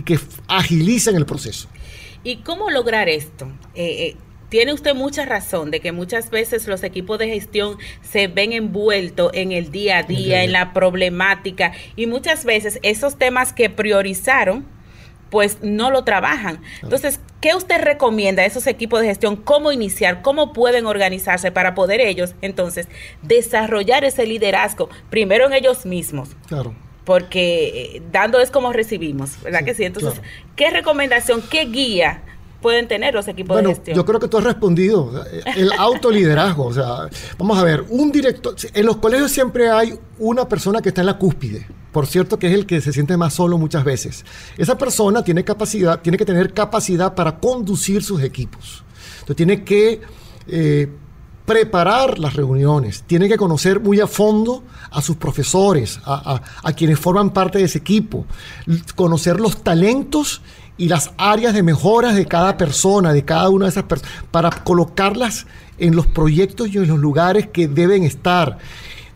que 0.00 0.18
agilicen 0.48 1.14
el 1.14 1.26
proceso. 1.26 1.68
¿Y 2.22 2.36
cómo 2.36 2.70
lograr 2.70 3.10
esto? 3.10 3.48
Eh, 3.74 4.06
eh, 4.06 4.16
tiene 4.48 4.72
usted 4.72 4.94
mucha 4.94 5.26
razón 5.26 5.70
de 5.70 5.80
que 5.80 5.92
muchas 5.92 6.30
veces 6.30 6.66
los 6.68 6.84
equipos 6.84 7.18
de 7.18 7.28
gestión 7.28 7.76
se 8.00 8.28
ven 8.28 8.54
envueltos 8.54 9.30
en 9.34 9.52
el 9.52 9.70
día 9.70 9.98
a 9.98 10.02
día, 10.04 10.42
en 10.42 10.52
la 10.52 10.72
problemática, 10.72 11.72
y 11.96 12.06
muchas 12.06 12.46
veces 12.46 12.78
esos 12.82 13.18
temas 13.18 13.52
que 13.52 13.68
priorizaron, 13.68 14.64
pues 15.34 15.58
no 15.62 15.90
lo 15.90 16.04
trabajan. 16.04 16.60
Entonces, 16.80 17.18
¿qué 17.40 17.56
usted 17.56 17.82
recomienda 17.82 18.44
a 18.44 18.46
esos 18.46 18.68
equipos 18.68 19.00
de 19.00 19.08
gestión? 19.08 19.34
¿Cómo 19.34 19.72
iniciar? 19.72 20.22
¿Cómo 20.22 20.52
pueden 20.52 20.86
organizarse 20.86 21.50
para 21.50 21.74
poder 21.74 22.00
ellos 22.00 22.36
entonces 22.40 22.86
desarrollar 23.20 24.04
ese 24.04 24.26
liderazgo 24.26 24.90
primero 25.10 25.46
en 25.46 25.54
ellos 25.54 25.86
mismos? 25.86 26.28
Claro. 26.46 26.72
Porque 27.04 27.96
eh, 27.96 28.02
dando 28.12 28.38
es 28.38 28.52
como 28.52 28.72
recibimos, 28.72 29.42
¿verdad 29.42 29.64
que 29.64 29.74
sí? 29.74 29.82
Entonces, 29.82 30.22
¿qué 30.54 30.70
recomendación, 30.70 31.42
qué 31.50 31.64
guía 31.64 32.22
pueden 32.64 32.88
tener 32.88 33.12
los 33.12 33.28
equipos 33.28 33.58
de 33.58 33.66
gestión? 33.66 33.94
Yo 33.94 34.06
creo 34.06 34.18
que 34.18 34.26
tú 34.26 34.38
has 34.38 34.44
respondido. 34.44 35.22
El 35.54 35.70
autoliderazgo. 35.76 36.64
o 36.64 36.72
sea, 36.72 37.10
vamos 37.36 37.58
a 37.58 37.62
ver, 37.62 37.84
un 37.90 38.10
director. 38.10 38.56
En 38.72 38.86
los 38.86 38.96
colegios 38.96 39.30
siempre 39.30 39.68
hay 39.68 39.98
una 40.18 40.48
persona 40.48 40.80
que 40.80 40.88
está 40.88 41.02
en 41.02 41.08
la 41.08 41.18
cúspide 41.18 41.66
por 41.92 42.08
cierto 42.08 42.40
que 42.40 42.48
es 42.48 42.54
el 42.54 42.66
que 42.66 42.80
se 42.80 42.92
siente 42.92 43.16
más 43.16 43.34
solo 43.34 43.56
muchas 43.56 43.84
veces. 43.84 44.24
Esa 44.58 44.76
persona 44.76 45.22
tiene 45.22 45.44
capacidad, 45.44 46.00
tiene 46.00 46.18
que 46.18 46.24
tener 46.24 46.52
capacidad 46.52 47.14
para 47.14 47.38
conducir 47.38 48.02
sus 48.02 48.20
equipos. 48.20 48.82
Entonces 49.20 49.36
tiene 49.36 49.62
que 49.62 50.00
eh, 50.48 50.90
preparar 51.46 52.18
las 52.18 52.34
reuniones, 52.34 53.04
tiene 53.06 53.28
que 53.28 53.36
conocer 53.36 53.78
muy 53.78 54.00
a 54.00 54.08
fondo 54.08 54.64
a 54.90 55.00
sus 55.02 55.14
profesores, 55.14 56.00
a, 56.04 56.42
a 56.64 56.72
quienes 56.72 56.98
forman 56.98 57.30
parte 57.30 57.58
de 57.58 57.64
ese 57.66 57.78
equipo, 57.78 58.26
conocer 58.96 59.38
los 59.38 59.62
talentos 59.62 60.42
y 60.76 60.88
las 60.88 61.12
áreas 61.16 61.54
de 61.54 61.62
mejoras 61.62 62.14
de 62.16 62.26
cada 62.26 62.56
persona, 62.56 63.12
de 63.12 63.24
cada 63.24 63.48
una 63.48 63.66
de 63.66 63.70
esas 63.70 63.84
personas, 63.84 64.12
para 64.30 64.50
colocarlas 64.50 65.46
en 65.78 65.96
los 65.96 66.06
proyectos 66.06 66.68
y 66.68 66.78
en 66.78 66.88
los 66.88 66.98
lugares 66.98 67.48
que 67.48 67.68
deben 67.68 68.02
estar. 68.04 68.58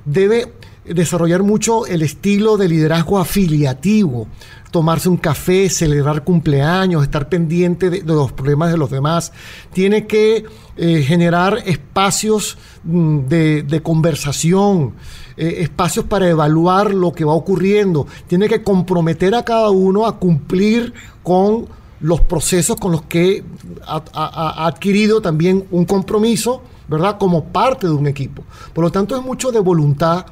Debe 0.05 0.53
desarrollar 0.85 1.43
mucho 1.43 1.87
el 1.87 2.03
estilo 2.03 2.57
de 2.57 2.69
liderazgo 2.69 3.19
afiliativo, 3.19 4.29
tomarse 4.71 5.09
un 5.09 5.17
café, 5.17 5.69
celebrar 5.69 6.25
cumpleaños, 6.25 7.03
estar 7.03 7.29
pendiente 7.29 7.91
de, 7.91 8.03
los 8.03 8.33
problemas 8.33 8.71
de 8.71 8.79
los 8.79 8.91
demás. 8.91 9.33
Tiene 9.73 10.07
que 10.07 10.45
eh, 10.77 11.03
generar 11.03 11.63
espacios 11.67 12.59
mm, 12.85 13.21
de, 13.27 13.81
conversación, 13.83 14.95
eh, 15.39 15.63
espacios 15.63 16.05
para 16.05 16.29
evaluar 16.29 16.93
lo 16.93 17.13
que 17.13 17.25
va 17.25 17.33
ocurriendo. 17.33 18.07
Tiene 18.27 18.49
que 18.49 18.63
comprometer 18.63 19.35
a 19.35 19.45
cada 19.45 19.71
uno 19.71 20.07
a 20.07 20.19
cumplir 20.19 20.93
con 21.23 21.67
los 22.01 22.21
procesos 22.21 22.77
con 22.77 22.93
los 22.93 23.03
que 23.03 23.43
ha 23.87 24.67
adquirido 24.67 25.21
también 25.21 25.65
un 25.71 25.85
compromiso, 25.85 26.63
¿verdad? 26.89 27.19
Como 27.19 27.45
parte 27.45 27.87
de 27.87 27.93
un 27.93 28.07
equipo. 28.07 28.43
Por 28.73 28.85
lo 28.85 28.93
tanto, 28.93 29.17
es 29.17 29.23
mucho 29.23 29.51
de 29.51 29.59
voluntad 29.59 30.27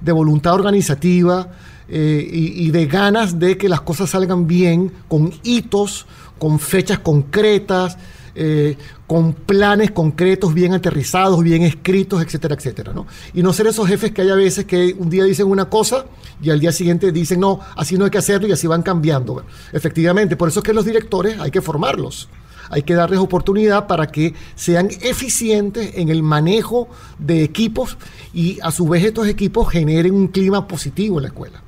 de 0.00 0.12
voluntad 0.12 0.54
organizativa 0.54 1.48
eh, 1.88 2.28
y, 2.32 2.70
de 2.70 2.86
ganas 2.86 3.38
de 3.38 3.58
que 3.58 3.68
las 3.68 3.80
cosas 3.80 4.10
salgan 4.10 4.46
bien, 4.46 4.92
con 5.08 5.32
hitos, 5.42 6.06
con 6.38 6.60
fechas 6.60 7.00
concretas, 7.00 7.98
eh, 8.34 8.76
con 9.06 9.32
planes 9.32 9.90
concretos, 9.90 10.54
bien 10.54 10.72
aterrizados, 10.72 11.42
bien 11.42 11.62
escritos, 11.62 12.22
etcétera, 12.22 12.54
etcétera. 12.54 12.92
¿no? 12.92 13.06
Y 13.34 13.42
no 13.42 13.52
ser 13.52 13.66
esos 13.66 13.88
jefes 13.88 14.12
que 14.12 14.22
hay 14.22 14.30
a 14.30 14.34
veces 14.34 14.64
que 14.64 14.94
un 14.98 15.10
día 15.10 15.24
dicen 15.24 15.46
una 15.46 15.68
cosa 15.68 16.06
y 16.42 16.50
al 16.50 16.60
día 16.60 16.72
siguiente 16.72 17.12
dicen, 17.12 17.40
no, 17.40 17.60
así 17.76 17.96
no 17.98 18.04
hay 18.04 18.10
que 18.10 18.18
hacerlo 18.18 18.48
y 18.48 18.52
así 18.52 18.66
van 18.66 18.82
cambiando. 18.82 19.44
efectivamente, 19.72 20.36
por 20.36 20.48
eso 20.48 20.60
es 20.60 20.64
que 20.64 20.72
los 20.72 20.84
directores 20.84 21.38
hay 21.38 21.50
que 21.50 21.60
formarlos. 21.60 22.28
Hay 22.72 22.84
que 22.84 22.94
darles 22.94 23.18
oportunidad 23.18 23.88
para 23.88 24.06
que 24.06 24.32
sean 24.54 24.88
eficientes 25.00 25.92
en 25.96 26.08
el 26.08 26.22
manejo 26.22 26.88
de 27.18 27.42
equipos 27.42 27.98
y 28.32 28.60
a 28.62 28.70
su 28.70 28.86
vez 28.86 29.04
estos 29.04 29.26
equipos 29.26 29.68
generen 29.68 30.14
un 30.14 30.28
clima 30.28 30.68
positivo 30.68 31.18
en 31.18 31.22
la 31.22 31.28
escuela. 31.28 31.62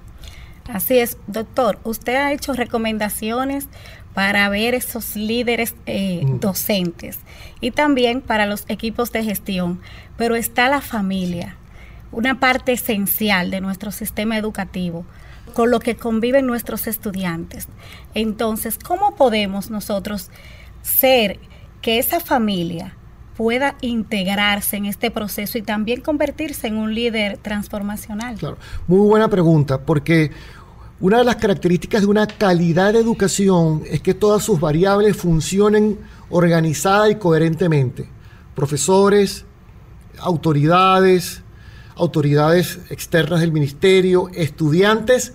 Así 0.68 0.98
es, 0.98 1.16
doctor. 1.26 1.80
Usted 1.82 2.14
ha 2.14 2.32
hecho 2.32 2.52
recomendaciones 2.52 3.66
para 4.14 4.48
ver 4.48 4.74
esos 4.74 5.16
líderes 5.16 5.74
eh, 5.86 6.22
mm. 6.24 6.40
docentes 6.40 7.18
y 7.60 7.70
también 7.70 8.20
para 8.20 8.46
los 8.46 8.64
equipos 8.68 9.12
de 9.12 9.24
gestión, 9.24 9.80
pero 10.16 10.36
está 10.36 10.68
la 10.68 10.80
familia, 10.80 11.56
una 12.10 12.38
parte 12.38 12.72
esencial 12.72 13.50
de 13.50 13.60
nuestro 13.60 13.90
sistema 13.90 14.36
educativo 14.36 15.04
con 15.54 15.70
lo 15.70 15.80
que 15.80 15.96
conviven 15.96 16.46
nuestros 16.46 16.86
estudiantes. 16.86 17.68
Entonces, 18.14 18.78
¿cómo 18.78 19.16
podemos 19.16 19.70
nosotros 19.70 20.30
ser 20.82 21.38
que 21.80 21.98
esa 21.98 22.20
familia 22.20 22.94
pueda 23.36 23.76
integrarse 23.80 24.76
en 24.76 24.86
este 24.86 25.10
proceso 25.10 25.58
y 25.58 25.62
también 25.62 26.00
convertirse 26.00 26.68
en 26.68 26.76
un 26.76 26.94
líder 26.94 27.38
transformacional? 27.38 28.36
Claro, 28.36 28.58
muy 28.86 29.06
buena 29.06 29.28
pregunta, 29.28 29.80
porque 29.80 30.30
una 31.02 31.18
de 31.18 31.24
las 31.24 31.36
características 31.36 32.02
de 32.02 32.06
una 32.06 32.28
calidad 32.28 32.92
de 32.92 33.00
educación 33.00 33.82
es 33.90 34.00
que 34.00 34.14
todas 34.14 34.44
sus 34.44 34.60
variables 34.60 35.16
funcionen 35.16 35.98
organizada 36.30 37.10
y 37.10 37.16
coherentemente. 37.16 38.08
Profesores, 38.54 39.44
autoridades, 40.20 41.42
autoridades 41.96 42.78
externas 42.88 43.40
del 43.40 43.50
ministerio, 43.50 44.30
estudiantes 44.32 45.32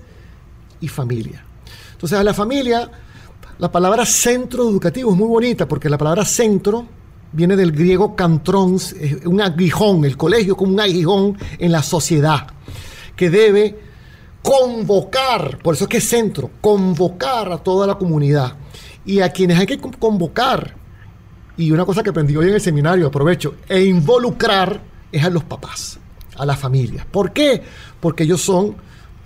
y 0.80 0.88
familia. 0.88 1.43
Entonces 1.91 2.17
a 2.17 2.23
la 2.23 2.34
familia, 2.34 2.89
la 3.60 3.69
palabra 3.69 4.06
centro 4.06 4.69
educativo 4.69 5.12
es 5.12 5.17
muy 5.17 5.27
bonita 5.27 5.67
porque 5.67 5.89
la 5.89 5.97
palabra 5.97 6.23
centro 6.23 6.88
viene 7.34 7.58
del 7.58 7.73
griego 7.73 8.15
cantrons, 8.15 8.95
un 9.25 9.41
aguijón, 9.41 10.06
el 10.06 10.15
colegio 10.15 10.56
como 10.56 10.71
un 10.71 10.80
aguijón 10.80 11.38
en 11.60 11.73
la 11.73 11.84
sociedad, 11.84 12.47
que 13.17 13.30
debe 13.30 13.87
convocar, 14.41 15.60
por 15.60 15.76
eso 15.76 15.86
es 15.86 15.89
que 15.89 15.97
es 15.97 16.08
centro, 16.08 16.50
convocar 16.62 17.52
a 17.52 17.58
toda 17.58 17.86
la 17.88 17.95
comunidad. 17.95 18.54
Y 19.06 19.21
a 19.21 19.30
quienes 19.30 19.58
hay 19.58 19.65
que 19.65 19.78
convocar, 19.78 20.76
y 21.56 21.71
una 21.71 21.86
cosa 21.86 22.04
que 22.04 22.10
aprendí 22.10 22.36
hoy 22.36 22.50
en 22.50 22.56
el 22.56 22.62
seminario, 22.62 23.08
aprovecho, 23.08 23.56
e 23.67 23.84
involucrar 23.84 24.82
es 25.12 25.23
a 25.23 25.30
los 25.30 25.43
papás, 25.43 26.00
a 26.38 26.45
las 26.45 26.60
familias. 26.60 27.06
¿Por 27.06 27.32
qué? 27.32 27.63
Porque 28.00 28.23
ellos 28.23 28.41
son 28.41 28.76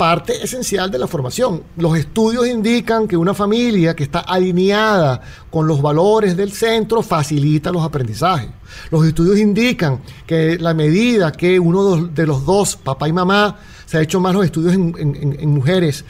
parte 0.01 0.43
esencial 0.43 0.89
de 0.89 0.97
la 0.97 1.05
formación. 1.05 1.61
Los 1.77 1.95
estudios 1.95 2.47
indican 2.47 3.07
que 3.07 3.15
una 3.15 3.35
familia 3.35 3.95
que 3.95 4.01
está 4.01 4.21
alineada 4.21 5.21
con 5.51 5.67
los 5.67 5.79
valores 5.79 6.35
del 6.35 6.51
centro 6.51 7.03
facilita 7.03 7.71
los 7.71 7.83
aprendizajes. 7.83 8.49
Los 8.89 9.05
estudios 9.05 9.37
indican 9.37 10.01
que 10.25 10.57
la 10.57 10.73
medida 10.73 11.31
que 11.31 11.59
uno 11.59 12.07
de 12.07 12.25
los 12.25 12.43
dos, 12.47 12.77
papá 12.77 13.09
y 13.09 13.13
mamá, 13.13 13.59
se 13.85 13.99
ha 13.99 14.01
hecho 14.01 14.19
más 14.19 14.33
los 14.33 14.43
estudios 14.43 14.73
en, 14.73 15.49
mujeres, 15.49 16.03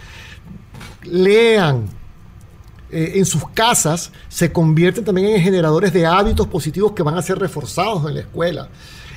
lean 1.04 1.90
eh, 2.92 3.12
en 3.16 3.26
sus 3.26 3.50
casas, 3.50 4.14
se 4.30 4.54
convierten 4.54 5.04
también 5.04 5.36
en 5.36 5.42
generadores 5.42 5.92
de 5.92 6.06
hábitos 6.06 6.48
positivos 6.48 6.94
que 6.94 7.04
van 7.04 7.18
a 7.18 7.22
ser 7.22 7.38
reforzados 7.40 8.08
en 8.08 8.14
la 8.14 8.22
escuela. 8.22 8.70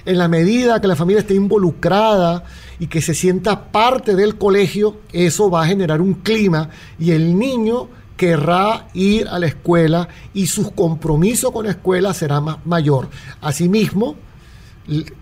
En 0.06 0.18
la 0.18 0.28
medida 0.28 0.80
que 0.80 0.86
la 0.86 0.96
familia 0.96 1.20
esté 1.20 1.34
involucrada 1.34 2.44
y 2.78 2.88
que 2.88 3.00
se 3.00 3.14
sienta 3.14 3.72
parte 3.72 4.14
del 4.14 4.36
colegio, 4.36 4.98
eso 5.12 5.50
va 5.50 5.62
a 5.62 5.66
generar 5.66 6.00
un 6.00 6.14
clima 6.14 6.68
y 6.98 7.12
el 7.12 7.38
niño 7.38 7.88
querrá 8.16 8.88
ir 8.94 9.28
a 9.28 9.38
la 9.38 9.46
escuela 9.46 10.08
y 10.34 10.46
su 10.46 10.72
compromiso 10.72 11.52
con 11.52 11.64
la 11.64 11.72
escuela 11.72 12.14
será 12.14 12.40
más 12.40 12.58
mayor. 12.66 13.08
Asimismo, 13.40 14.16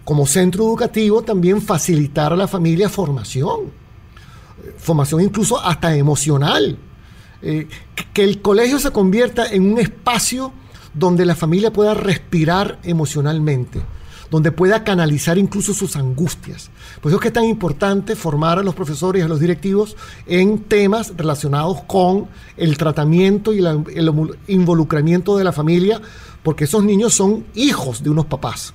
como 0.05 0.27
centro 0.27 0.65
educativo 0.65 1.23
también 1.23 1.63
facilitar 1.63 2.33
a 2.33 2.37
la 2.37 2.49
familia 2.49 2.89
formación, 2.89 3.61
formación 4.79 5.21
incluso 5.21 5.61
hasta 5.61 5.97
emocional, 5.97 6.77
eh, 7.41 7.69
que 8.13 8.25
el 8.25 8.41
colegio 8.41 8.79
se 8.79 8.91
convierta 8.91 9.47
en 9.47 9.73
un 9.73 9.79
espacio 9.79 10.53
donde 10.95 11.25
la 11.25 11.35
familia 11.35 11.73
pueda 11.73 11.95
respirar 11.95 12.79
emocionalmente, 12.83 13.81
donde 14.33 14.51
pueda 14.51 14.83
canalizar 14.83 15.37
incluso 15.37 15.75
sus 15.75 15.95
angustias. 15.95 16.71
Por 17.03 17.11
eso 17.11 17.19
es 17.19 17.21
que 17.21 17.29
es 17.29 17.35
tan 17.35 17.45
importante 17.45 18.17
formar 18.17 18.59
a 18.59 18.63
los 18.63 18.75
profesores 18.75 19.21
y 19.21 19.25
a 19.27 19.29
los 19.29 19.41
directivos 19.41 19.95
en 20.27 20.61
temas 20.61 21.13
relacionados 21.19 21.83
con 21.83 22.29
el 22.57 22.79
tratamiento 22.79 23.53
y 23.53 23.59
el 23.59 24.11
involucramiento 24.49 25.37
de 25.37 25.45
la 25.45 25.53
familia, 25.53 26.01
porque 26.43 26.65
esos 26.65 26.83
niños 26.83 27.13
son 27.13 27.45
hijos 27.55 28.03
de 28.03 28.09
unos 28.09 28.25
papás. 28.25 28.73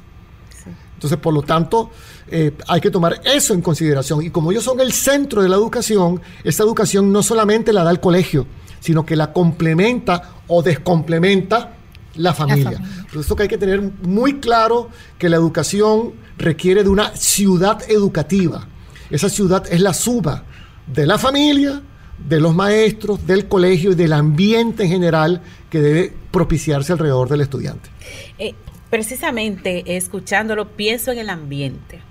Entonces, 0.94 1.18
por 1.18 1.34
lo 1.34 1.42
tanto, 1.42 1.90
eh, 2.28 2.56
hay 2.68 2.80
que 2.80 2.92
tomar 2.92 3.20
eso 3.24 3.56
en 3.56 3.62
consideración. 3.62 4.22
Y 4.22 4.30
como 4.30 4.52
ellos 4.52 4.64
son 4.64 4.80
el 4.80 4.92
centro 4.92 5.42
de 5.42 5.50
la 5.50 5.56
educación, 5.56 6.22
esta 6.44 6.62
educación 6.62 7.12
no 7.12 7.24
solamente 7.24 7.74
la 7.74 7.84
da 7.84 7.90
el 7.90 8.00
colegio, 8.00 8.46
sino 8.80 9.04
que 9.04 9.16
la 9.16 9.34
complementa 9.34 10.34
o 10.46 10.62
descomplementa 10.62 11.77
la 12.18 12.34
familia. 12.34 12.82
Por 13.12 13.22
eso 13.22 13.36
que 13.36 13.44
hay 13.44 13.50
que 13.50 13.58
tener 13.58 13.82
muy 13.82 14.40
claro 14.40 14.90
que 15.18 15.30
la 15.30 15.38
educación 15.38 16.14
requiere 16.38 16.84
de 16.84 16.90
una 16.90 17.16
ciudad 17.16 17.82
educativa. 17.90 18.68
Esa 19.10 19.30
ciudad 19.30 19.64
es 19.72 19.82
la 19.82 19.94
suba 19.94 20.44
de 20.86 21.06
la 21.06 21.18
familia, 21.18 21.82
de 22.18 22.40
los 22.40 22.56
maestros, 22.56 23.26
del 23.26 23.48
colegio 23.48 23.92
y 23.92 23.96
del 23.96 24.14
ambiente 24.14 24.84
en 24.84 24.90
general 24.90 25.42
que 25.70 25.80
debe 25.80 26.14
propiciarse 26.32 26.92
alrededor 26.92 27.30
del 27.30 27.42
estudiante. 27.42 27.90
Eh, 28.38 28.56
precisamente 28.90 29.98
escuchándolo, 29.98 30.70
pienso 30.76 31.12
en 31.12 31.20
el 31.20 31.30
ambiente. 31.30 32.02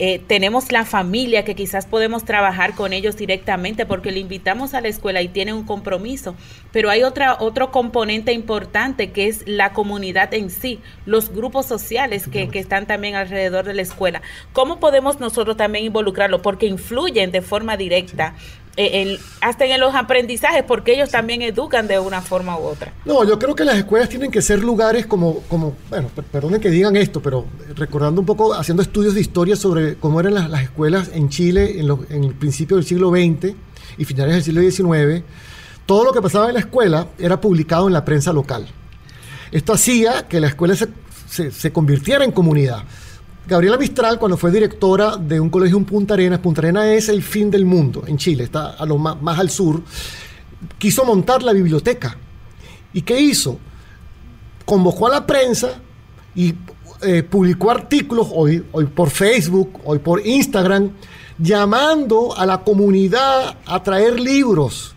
Eh, 0.00 0.20
tenemos 0.24 0.70
la 0.70 0.84
familia 0.84 1.44
que 1.44 1.56
quizás 1.56 1.86
podemos 1.86 2.24
trabajar 2.24 2.76
con 2.76 2.92
ellos 2.92 3.16
directamente 3.16 3.84
porque 3.84 4.12
le 4.12 4.20
invitamos 4.20 4.74
a 4.74 4.80
la 4.80 4.86
escuela 4.86 5.22
y 5.22 5.28
tiene 5.28 5.52
un 5.52 5.64
compromiso, 5.64 6.36
pero 6.70 6.88
hay 6.88 7.02
otra, 7.02 7.36
otro 7.40 7.72
componente 7.72 8.32
importante 8.32 9.10
que 9.10 9.26
es 9.26 9.42
la 9.48 9.72
comunidad 9.72 10.32
en 10.34 10.50
sí, 10.50 10.78
los 11.04 11.30
grupos 11.30 11.66
sociales 11.66 12.28
que, 12.28 12.48
que 12.48 12.60
están 12.60 12.86
también 12.86 13.16
alrededor 13.16 13.64
de 13.64 13.74
la 13.74 13.82
escuela. 13.82 14.22
¿Cómo 14.52 14.78
podemos 14.78 15.18
nosotros 15.18 15.56
también 15.56 15.86
involucrarlo? 15.86 16.42
Porque 16.42 16.66
influyen 16.66 17.32
de 17.32 17.42
forma 17.42 17.76
directa 17.76 18.34
eh, 18.80 19.18
hasta 19.40 19.64
en 19.64 19.80
los 19.80 19.92
aprendizajes, 19.92 20.62
porque 20.62 20.94
ellos 20.94 21.10
también 21.10 21.42
educan 21.42 21.88
de 21.88 21.98
una 21.98 22.22
forma 22.22 22.56
u 22.56 22.62
otra. 22.62 22.92
No, 23.04 23.24
yo 23.24 23.36
creo 23.36 23.56
que 23.56 23.64
las 23.64 23.76
escuelas 23.76 24.08
tienen 24.08 24.30
que 24.30 24.40
ser 24.40 24.60
lugares 24.60 25.04
como, 25.04 25.40
como 25.48 25.74
bueno, 25.90 26.08
perdonen 26.30 26.60
que 26.60 26.70
digan 26.70 26.94
esto, 26.94 27.20
pero 27.20 27.44
recordando 27.74 28.20
un 28.20 28.26
poco, 28.26 28.54
haciendo 28.54 28.80
estudios 28.84 29.14
de 29.14 29.20
historia 29.20 29.56
sobre 29.56 29.96
cómo 29.96 30.20
eran 30.20 30.34
las, 30.48 30.62
escuelas 30.62 31.10
en 31.12 31.28
Chile 31.28 31.80
en, 31.80 31.90
en, 32.08 32.22
el 32.22 32.34
principio 32.34 32.76
del 32.76 32.86
siglo 32.86 33.10
XX 33.10 33.52
y 33.98 34.04
finales 34.04 34.34
del 34.34 34.44
siglo 34.44 34.60
XIX, 34.60 35.24
todo 35.84 36.04
lo 36.04 36.12
que 36.12 36.22
pasaba 36.22 36.46
en 36.46 36.54
la 36.54 36.60
escuela 36.60 37.08
era 37.18 37.40
publicado 37.40 37.88
en 37.88 37.94
la 37.94 38.04
prensa 38.04 38.32
local. 38.32 38.68
Esto 39.50 39.72
hacía 39.72 40.28
que 40.28 40.38
la 40.38 40.46
escuela 40.46 40.76
se, 40.76 41.50
se 41.50 41.72
convirtiera 41.72 42.22
en 42.22 42.30
comunidad. 42.30 42.84
Gabriela 43.48 43.78
Mistral, 43.78 44.18
cuando 44.18 44.36
fue 44.36 44.50
directora 44.50 45.16
de 45.16 45.40
un 45.40 45.48
colegio 45.48 45.78
en 45.78 45.86
Punta 45.86 46.12
Arenas, 46.12 46.38
Punta 46.40 46.60
Arenas 46.60 46.84
es 46.84 47.08
el 47.08 47.22
fin 47.22 47.50
del 47.50 47.64
mundo 47.64 48.04
en 48.06 48.18
Chile, 48.18 48.44
está 48.44 48.72
a 48.72 48.84
lo 48.84 48.98
más, 48.98 49.38
al 49.38 49.48
sur, 49.48 49.80
quiso 50.76 51.02
montar 51.06 51.42
la 51.42 51.54
biblioteca. 51.54 52.14
¿Y 52.92 53.00
qué 53.00 53.18
hizo? 53.18 53.58
Convocó 54.66 55.06
a 55.06 55.12
la 55.12 55.26
prensa 55.26 55.80
y 56.34 56.54
eh, 57.00 57.22
publicó 57.22 57.70
artículos 57.70 58.28
hoy, 58.30 58.66
hoy 58.70 58.84
por 58.84 59.08
Facebook, 59.08 59.80
hoy 59.82 59.98
por 59.98 60.26
Instagram, 60.26 60.90
llamando 61.38 62.36
a 62.36 62.44
la 62.44 62.58
comunidad 62.58 63.56
a 63.64 63.82
traer 63.82 64.20
libros 64.20 64.94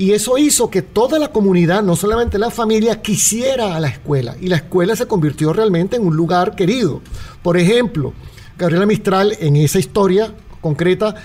y 0.00 0.14
eso 0.14 0.38
hizo 0.38 0.70
que 0.70 0.80
toda 0.80 1.18
la 1.18 1.28
comunidad, 1.28 1.82
no 1.82 1.94
solamente 1.94 2.38
la 2.38 2.50
familia, 2.50 3.02
quisiera 3.02 3.76
a 3.76 3.80
la 3.80 3.88
escuela. 3.88 4.34
Y 4.40 4.46
la 4.46 4.56
escuela 4.56 4.96
se 4.96 5.04
convirtió 5.04 5.52
realmente 5.52 5.96
en 5.96 6.06
un 6.06 6.16
lugar 6.16 6.56
querido. 6.56 7.02
Por 7.42 7.58
ejemplo, 7.58 8.14
Gabriela 8.56 8.86
Mistral 8.86 9.36
en 9.40 9.56
esa 9.56 9.78
historia 9.78 10.34
concreta 10.62 11.16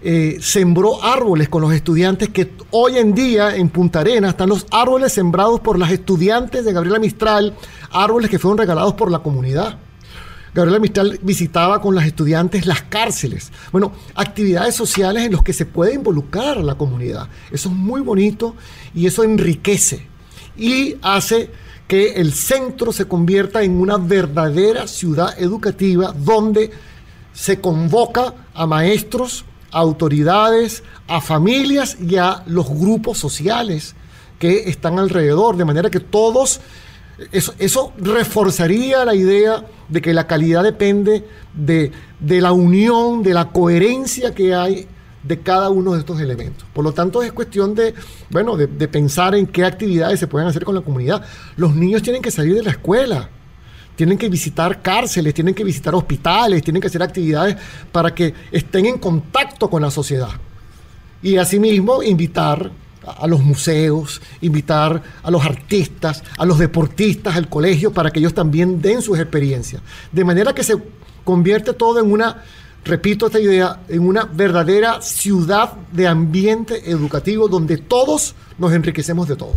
eh, 0.00 0.38
sembró 0.40 1.04
árboles 1.04 1.50
con 1.50 1.60
los 1.60 1.74
estudiantes 1.74 2.30
que 2.30 2.52
hoy 2.70 2.96
en 2.96 3.14
día 3.14 3.54
en 3.54 3.68
Punta 3.68 4.00
Arenas 4.00 4.30
están 4.30 4.48
los 4.48 4.66
árboles 4.70 5.12
sembrados 5.12 5.60
por 5.60 5.78
las 5.78 5.90
estudiantes 5.90 6.64
de 6.64 6.72
Gabriela 6.72 6.98
Mistral, 6.98 7.52
árboles 7.90 8.30
que 8.30 8.38
fueron 8.38 8.56
regalados 8.56 8.94
por 8.94 9.10
la 9.10 9.18
comunidad. 9.18 9.78
Gabriela 10.56 10.78
Mistral 10.78 11.20
visitaba 11.20 11.82
con 11.82 11.94
las 11.94 12.06
estudiantes 12.06 12.64
las 12.64 12.80
cárceles. 12.80 13.52
Bueno, 13.70 13.92
actividades 14.14 14.74
sociales 14.74 15.26
en 15.26 15.32
las 15.32 15.42
que 15.42 15.52
se 15.52 15.66
puede 15.66 15.92
involucrar 15.92 16.56
a 16.56 16.62
la 16.62 16.76
comunidad. 16.76 17.28
Eso 17.50 17.68
es 17.68 17.74
muy 17.74 18.00
bonito 18.00 18.54
y 18.94 19.06
eso 19.06 19.22
enriquece 19.22 20.06
y 20.56 20.96
hace 21.02 21.50
que 21.86 22.14
el 22.14 22.32
centro 22.32 22.90
se 22.90 23.04
convierta 23.04 23.62
en 23.62 23.78
una 23.78 23.98
verdadera 23.98 24.86
ciudad 24.86 25.38
educativa 25.38 26.14
donde 26.16 26.70
se 27.34 27.60
convoca 27.60 28.32
a 28.54 28.66
maestros, 28.66 29.44
a 29.70 29.80
autoridades, 29.80 30.82
a 31.06 31.20
familias 31.20 31.98
y 32.00 32.16
a 32.16 32.42
los 32.46 32.66
grupos 32.70 33.18
sociales 33.18 33.94
que 34.38 34.70
están 34.70 34.98
alrededor, 34.98 35.58
de 35.58 35.66
manera 35.66 35.90
que 35.90 36.00
todos, 36.00 36.62
eso, 37.32 37.92
reforzaría 37.98 39.04
la 39.04 39.14
idea 39.14 39.64
de 39.88 40.02
que 40.02 40.12
la 40.12 40.26
calidad 40.26 40.62
depende 40.62 41.24
de, 41.54 41.92
de 42.20 42.40
la 42.40 42.52
unión, 42.52 43.22
de 43.22 43.32
la 43.32 43.50
coherencia 43.50 44.34
que 44.34 44.54
hay 44.54 44.86
de 45.22 45.40
cada 45.40 45.70
uno 45.70 45.94
de 45.94 46.00
estos 46.00 46.20
elementos. 46.20 46.66
Por 46.72 46.84
lo 46.84 46.92
tanto, 46.92 47.22
es 47.22 47.32
cuestión 47.32 47.74
de, 47.74 47.94
bueno, 48.30 48.56
de, 48.56 48.88
pensar 48.88 49.34
en 49.34 49.46
qué 49.46 49.64
actividades 49.64 50.20
se 50.20 50.26
pueden 50.26 50.48
hacer 50.48 50.64
con 50.64 50.74
la 50.74 50.82
comunidad. 50.82 51.24
Los 51.56 51.74
niños 51.74 52.02
tienen 52.02 52.22
que 52.22 52.30
salir 52.30 52.54
de 52.54 52.62
la 52.62 52.70
escuela, 52.70 53.28
tienen 53.96 54.18
que 54.18 54.28
visitar 54.28 54.82
cárceles, 54.82 55.34
tienen 55.34 55.54
que 55.54 55.64
visitar 55.64 55.94
hospitales, 55.94 56.62
tienen 56.62 56.80
que 56.80 56.88
hacer 56.88 57.02
actividades 57.02 57.56
para 57.90 58.14
que 58.14 58.34
estén 58.52 58.86
en 58.86 58.98
contacto 58.98 59.68
con 59.68 59.82
la 59.82 59.90
sociedad. 59.90 60.30
Y 61.22 61.38
asimismo, 61.38 62.02
invitar 62.02 62.70
a 63.06 63.26
los 63.26 63.42
museos, 63.42 64.20
invitar 64.40 65.02
a 65.22 65.30
los 65.30 65.44
artistas, 65.44 66.22
a 66.36 66.44
los 66.44 66.58
deportistas, 66.58 67.36
al 67.36 67.48
colegio, 67.48 67.92
para 67.92 68.10
que 68.10 68.18
ellos 68.18 68.34
también 68.34 68.80
den 68.80 69.02
sus 69.02 69.18
experiencias. 69.18 69.82
De 70.12 70.24
manera 70.24 70.54
que 70.54 70.64
se 70.64 70.76
convierte 71.24 71.72
todo 71.72 72.00
en 72.00 72.10
una 72.10 72.42
repito 72.84 73.26
esta 73.26 73.40
idea, 73.40 73.80
en 73.88 74.06
una 74.06 74.24
verdadera 74.24 75.02
ciudad 75.02 75.72
de 75.92 76.06
ambiente 76.06 76.88
educativo 76.90 77.48
donde 77.48 77.78
todos 77.78 78.34
nos 78.58 78.72
enriquecemos 78.72 79.26
de 79.28 79.36
todos. 79.36 79.56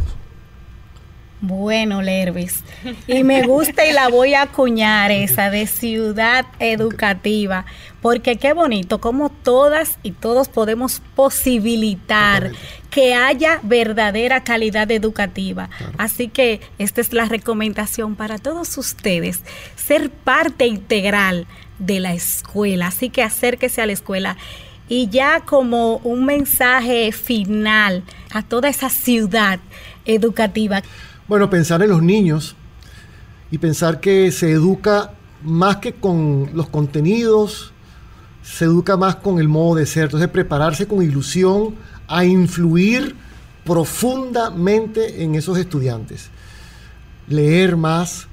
Bueno, 1.41 2.01
Lervis. 2.01 2.63
Y 3.07 3.23
me 3.23 3.47
gusta 3.47 3.85
y 3.85 3.93
la 3.93 4.09
voy 4.09 4.33
a 4.33 4.41
acuñar 4.41 5.09
esa 5.11 5.49
de 5.49 5.67
ciudad 5.67 6.45
educativa, 6.59 7.65
porque 8.01 8.35
qué 8.35 8.51
bonito 8.51 8.99
como 8.99 9.29
todas 9.29 9.99
y 10.03 10.11
todos 10.11 10.49
podemos 10.49 11.01
posibilitar 11.15 12.51
que 12.89 13.13
haya 13.13 13.61
verdadera 13.63 14.43
calidad 14.43 14.91
educativa. 14.91 15.69
Así 15.97 16.27
que 16.27 16.59
esta 16.77 16.99
es 16.99 17.13
la 17.13 17.25
recomendación 17.25 18.15
para 18.15 18.37
todos 18.37 18.77
ustedes, 18.77 19.41
ser 19.77 20.09
parte 20.09 20.67
integral 20.67 21.47
de 21.77 22.01
la 22.01 22.13
escuela. 22.13 22.87
Así 22.87 23.09
que 23.09 23.23
acérquese 23.23 23.81
a 23.81 23.85
la 23.85 23.93
escuela. 23.93 24.35
Y 24.89 25.07
ya 25.07 25.41
como 25.41 25.97
un 25.97 26.25
mensaje 26.25 27.11
final 27.11 28.03
a 28.33 28.41
toda 28.41 28.69
esa 28.69 28.89
ciudad 28.89 29.59
educativa. 30.05 30.81
Bueno, 31.29 31.47
pensar 31.47 31.83
en 31.83 31.91
los 31.91 32.01
niños 32.01 32.55
y 33.51 33.59
pensar 33.59 33.99
que 33.99 34.31
se 34.31 34.49
educa 34.51 35.11
más 35.43 35.77
que 35.77 35.93
con 35.93 36.49
los 36.55 36.69
contenidos, 36.69 37.71
se 38.41 38.65
educa 38.65 38.97
más 38.97 39.17
con 39.17 39.39
el 39.39 39.47
modo 39.47 39.75
de 39.75 39.85
ser. 39.85 40.05
Entonces, 40.05 40.27
prepararse 40.29 40.87
con 40.87 41.03
ilusión 41.03 41.75
a 42.07 42.25
influir 42.25 43.15
profundamente 43.63 45.23
en 45.23 45.35
esos 45.35 45.59
estudiantes. 45.59 46.31
Leer 47.27 47.77
más, 47.77 48.25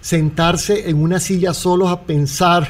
sentarse 0.00 0.90
en 0.90 1.00
una 1.00 1.20
silla 1.20 1.54
solos 1.54 1.92
a 1.92 2.00
pensar 2.00 2.68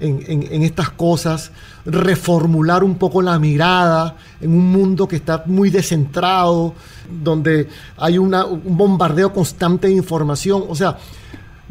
en, 0.00 0.62
estas 0.62 0.90
cosas, 0.90 1.50
reformular 1.88 2.84
un 2.84 2.96
poco 2.96 3.22
la 3.22 3.38
mirada 3.38 4.14
en 4.40 4.52
un 4.52 4.70
mundo 4.70 5.08
que 5.08 5.16
está 5.16 5.42
muy 5.46 5.70
descentrado, 5.70 6.74
donde 7.10 7.66
hay 7.96 8.18
un 8.18 8.30
bombardeo 8.64 9.32
constante 9.32 9.88
de 9.88 9.94
información, 9.94 10.64
o 10.68 10.74
sea, 10.74 10.98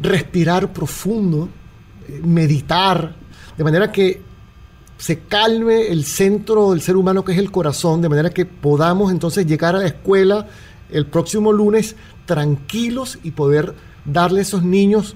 respirar 0.00 0.72
profundo, 0.72 1.48
eh, 2.08 2.20
meditar, 2.24 3.14
de 3.56 3.64
manera 3.64 3.92
que 3.92 4.20
se 4.96 5.20
calme 5.20 5.86
el 5.86 6.04
centro 6.04 6.72
del 6.72 6.80
ser 6.80 6.96
humano 6.96 7.24
que 7.24 7.32
es 7.32 7.38
el 7.38 7.52
corazón, 7.52 8.02
de 8.02 8.08
manera 8.08 8.30
que 8.30 8.44
podamos 8.44 9.12
entonces 9.12 9.46
llegar 9.46 9.76
a 9.76 9.78
la 9.78 9.86
escuela 9.86 10.48
el 10.90 11.06
próximo 11.06 11.52
lunes 11.52 11.94
tranquilos 12.26 13.20
y 13.22 13.30
poder 13.30 13.74
darle 14.04 14.40
a 14.40 14.42
esos 14.42 14.64
niños 14.64 15.14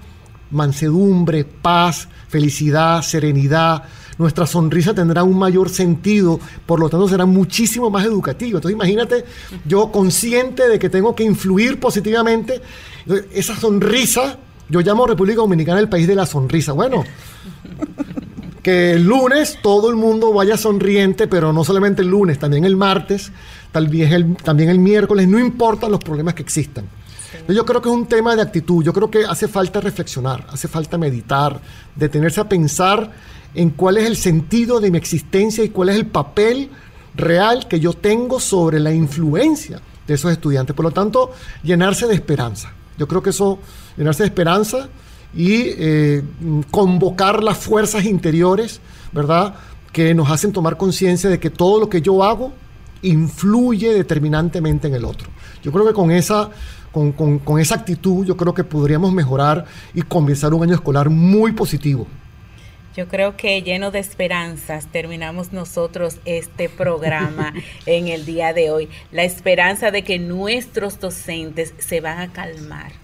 mansedumbre, 0.52 1.44
paz, 1.44 2.08
felicidad, 2.28 3.02
serenidad. 3.02 3.84
Nuestra 4.18 4.46
sonrisa 4.46 4.94
tendrá 4.94 5.22
un 5.22 5.38
mayor 5.38 5.70
sentido, 5.70 6.38
por 6.66 6.80
lo 6.80 6.88
tanto 6.88 7.08
será 7.08 7.26
muchísimo 7.26 7.90
más 7.90 8.04
educativa. 8.04 8.58
Entonces 8.58 8.74
imagínate, 8.74 9.24
yo 9.64 9.90
consciente 9.90 10.68
de 10.68 10.78
que 10.78 10.88
tengo 10.88 11.14
que 11.14 11.24
influir 11.24 11.80
positivamente, 11.80 12.60
esa 13.32 13.56
sonrisa, 13.56 14.38
yo 14.68 14.80
llamo 14.80 15.06
República 15.06 15.40
Dominicana 15.40 15.80
el 15.80 15.88
país 15.88 16.06
de 16.06 16.14
la 16.14 16.26
sonrisa. 16.26 16.72
Bueno, 16.72 17.04
que 18.62 18.92
el 18.92 19.04
lunes 19.04 19.58
todo 19.62 19.90
el 19.90 19.96
mundo 19.96 20.32
vaya 20.32 20.56
sonriente, 20.56 21.26
pero 21.26 21.52
no 21.52 21.64
solamente 21.64 22.02
el 22.02 22.08
lunes, 22.08 22.38
también 22.38 22.64
el 22.64 22.76
martes, 22.76 23.32
tal 23.72 23.88
vez 23.88 24.12
el, 24.12 24.36
también 24.36 24.68
el 24.68 24.78
miércoles, 24.78 25.26
no 25.26 25.38
importa 25.38 25.88
los 25.88 26.00
problemas 26.00 26.34
que 26.34 26.42
existan. 26.42 26.84
Yo 27.48 27.64
creo 27.64 27.82
que 27.82 27.88
es 27.88 27.94
un 27.94 28.06
tema 28.06 28.36
de 28.36 28.42
actitud, 28.42 28.84
yo 28.84 28.92
creo 28.92 29.10
que 29.10 29.24
hace 29.24 29.48
falta 29.48 29.80
reflexionar, 29.80 30.46
hace 30.50 30.68
falta 30.68 30.96
meditar, 30.96 31.60
detenerse 31.96 32.40
a 32.40 32.48
pensar 32.48 33.10
en 33.54 33.70
cuál 33.70 33.98
es 33.98 34.06
el 34.06 34.16
sentido 34.16 34.80
de 34.80 34.90
mi 34.90 34.98
existencia 34.98 35.64
y 35.64 35.68
cuál 35.68 35.90
es 35.90 35.96
el 35.96 36.06
papel 36.06 36.70
real 37.14 37.68
que 37.68 37.80
yo 37.80 37.92
tengo 37.92 38.40
sobre 38.40 38.80
la 38.80 38.92
influencia 38.92 39.80
de 40.06 40.14
esos 40.14 40.32
estudiantes. 40.32 40.74
Por 40.74 40.84
lo 40.84 40.90
tanto, 40.90 41.32
llenarse 41.62 42.06
de 42.06 42.14
esperanza. 42.14 42.72
Yo 42.98 43.06
creo 43.06 43.22
que 43.22 43.30
eso, 43.30 43.58
llenarse 43.96 44.22
de 44.22 44.28
esperanza 44.28 44.88
y 45.34 45.64
eh, 45.66 46.22
convocar 46.70 47.42
las 47.42 47.58
fuerzas 47.58 48.04
interiores, 48.04 48.80
¿verdad? 49.12 49.54
Que 49.92 50.14
nos 50.14 50.30
hacen 50.30 50.52
tomar 50.52 50.76
conciencia 50.76 51.28
de 51.30 51.38
que 51.38 51.50
todo 51.50 51.80
lo 51.80 51.88
que 51.88 52.00
yo 52.00 52.22
hago 52.22 52.52
influye 53.02 53.92
determinantemente 53.92 54.88
en 54.88 54.94
el 54.94 55.04
otro. 55.04 55.28
Yo 55.62 55.72
creo 55.72 55.86
que 55.86 55.92
con 55.92 56.10
esa 56.10 56.50
con, 56.92 57.58
esa 57.58 57.74
actitud, 57.74 58.26
yo 58.26 58.36
creo 58.36 58.52
que 58.52 58.64
podríamos 58.64 59.12
mejorar 59.12 59.64
y 59.94 60.02
comenzar 60.02 60.52
un 60.52 60.62
año 60.62 60.74
escolar 60.74 61.08
muy 61.08 61.52
positivo. 61.52 62.06
Yo 62.96 63.08
creo 63.08 63.36
que 63.36 63.62
lleno 63.62 63.90
de 63.90 63.98
esperanzas 63.98 64.86
terminamos 64.86 65.52
nosotros 65.52 66.18
este 66.24 66.68
programa 66.68 67.54
en 67.86 68.08
el 68.08 68.26
día 68.26 68.52
de 68.52 68.70
hoy. 68.70 68.88
La 69.10 69.24
esperanza 69.24 69.90
de 69.90 70.02
que 70.02 70.18
nuestros 70.18 71.00
docentes 71.00 71.74
se 71.78 72.00
van 72.00 72.18
a 72.18 72.32
calmar 72.32 73.01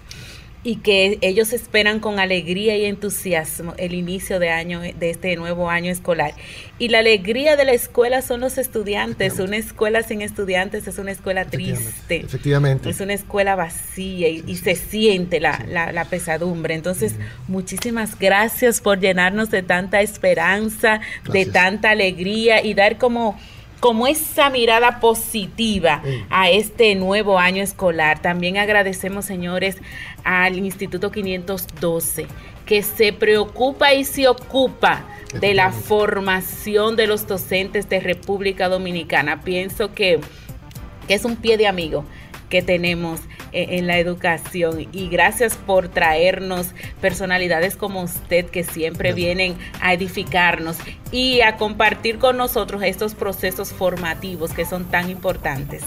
y 0.64 0.76
que 0.76 1.18
ellos 1.20 1.52
esperan 1.52 2.00
con 2.00 2.18
alegría 2.18 2.76
y 2.76 2.84
entusiasmo 2.84 3.74
el 3.76 3.94
inicio 3.94 4.38
de 4.40 4.50
año 4.50 4.80
de 4.80 5.10
este 5.10 5.36
nuevo 5.36 5.70
año 5.70 5.90
escolar. 5.90 6.34
Y 6.80 6.88
la 6.88 6.98
alegría 6.98 7.56
de 7.56 7.64
la 7.64 7.72
escuela 7.72 8.22
son 8.22 8.40
los 8.40 8.58
estudiantes. 8.58 9.38
Una 9.38 9.56
escuela 9.56 10.02
sin 10.02 10.20
estudiantes 10.20 10.86
es 10.88 10.98
una 10.98 11.12
escuela 11.12 11.44
triste. 11.44 12.16
Efectivamente. 12.16 12.90
Es 12.90 13.00
una 13.00 13.14
escuela 13.14 13.54
vacía 13.54 14.28
y, 14.28 14.56
se 14.56 14.74
siente 14.74 15.40
la, 15.40 15.64
la, 15.68 16.04
pesadumbre. 16.06 16.74
Entonces, 16.74 17.14
muchísimas 17.46 18.18
gracias 18.18 18.80
por 18.80 18.98
llenarnos 18.98 19.50
de 19.50 19.62
tanta 19.62 20.00
esperanza, 20.00 21.00
de 21.32 21.46
tanta 21.46 21.90
alegría 21.90 22.64
y 22.64 22.74
dar 22.74 22.98
como 22.98 23.38
como 23.80 24.06
esa 24.06 24.50
mirada 24.50 25.00
positiva 25.00 26.02
a 26.30 26.50
este 26.50 26.94
nuevo 26.94 27.38
año 27.38 27.62
escolar. 27.62 28.20
También 28.20 28.58
agradecemos, 28.58 29.24
señores, 29.24 29.76
al 30.24 30.58
Instituto 30.58 31.10
512, 31.10 32.26
que 32.66 32.82
se 32.82 33.12
preocupa 33.12 33.94
y 33.94 34.04
se 34.04 34.28
ocupa 34.28 35.04
de 35.40 35.54
la 35.54 35.72
formación 35.72 36.96
de 36.96 37.06
los 37.06 37.26
docentes 37.26 37.88
de 37.88 38.00
República 38.00 38.68
Dominicana. 38.68 39.42
Pienso 39.42 39.92
que, 39.92 40.20
que 41.06 41.14
es 41.14 41.24
un 41.24 41.36
pie 41.36 41.56
de 41.56 41.66
amigo 41.66 42.04
que 42.48 42.62
tenemos 42.62 43.20
en 43.52 43.86
la 43.86 43.98
educación 43.98 44.86
y 44.92 45.08
gracias 45.08 45.56
por 45.56 45.88
traernos 45.88 46.68
personalidades 47.00 47.76
como 47.76 48.02
usted 48.02 48.46
que 48.46 48.64
siempre 48.64 49.12
vienen 49.12 49.56
a 49.80 49.92
edificarnos 49.92 50.76
y 51.10 51.40
a 51.40 51.56
compartir 51.56 52.18
con 52.18 52.36
nosotros 52.36 52.82
estos 52.82 53.14
procesos 53.14 53.72
formativos 53.72 54.52
que 54.52 54.64
son 54.64 54.84
tan 54.84 55.10
importantes. 55.10 55.84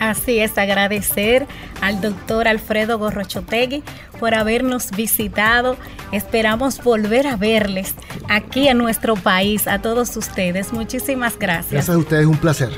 Así 0.00 0.40
es, 0.40 0.58
agradecer 0.58 1.46
al 1.80 2.00
doctor 2.00 2.48
Alfredo 2.48 2.98
Gorrochotegui 2.98 3.82
por 4.18 4.34
habernos 4.34 4.90
visitado. 4.90 5.76
Esperamos 6.12 6.82
volver 6.82 7.26
a 7.26 7.36
verles 7.36 7.94
aquí 8.28 8.68
en 8.68 8.78
nuestro 8.78 9.14
país, 9.14 9.66
a 9.66 9.80
todos 9.80 10.16
ustedes. 10.16 10.72
Muchísimas 10.72 11.38
gracias. 11.38 11.72
Gracias 11.72 11.96
a 11.96 11.98
ustedes, 11.98 12.26
un 12.26 12.38
placer. 12.38 12.70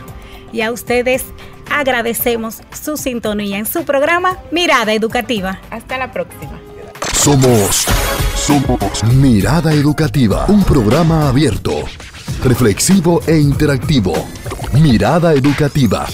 Y 0.53 0.61
a 0.61 0.73
ustedes 0.73 1.25
agradecemos 1.71 2.63
su 2.73 2.97
sintonía 2.97 3.59
en 3.59 3.67
su 3.67 3.85
programa 3.85 4.39
Mirada 4.51 4.93
Educativa. 4.93 5.61
Hasta 5.71 5.99
la 5.99 6.13
próxima. 6.13 6.59
Somos, 7.13 7.87
somos 8.35 9.05
Mirada 9.15 9.73
Educativa, 9.73 10.47
un 10.49 10.63
programa 10.65 11.29
abierto, 11.29 11.73
reflexivo 12.45 13.21
e 13.27 13.39
interactivo. 13.39 14.15
Mirada 14.73 15.33
Educativa 15.33 16.07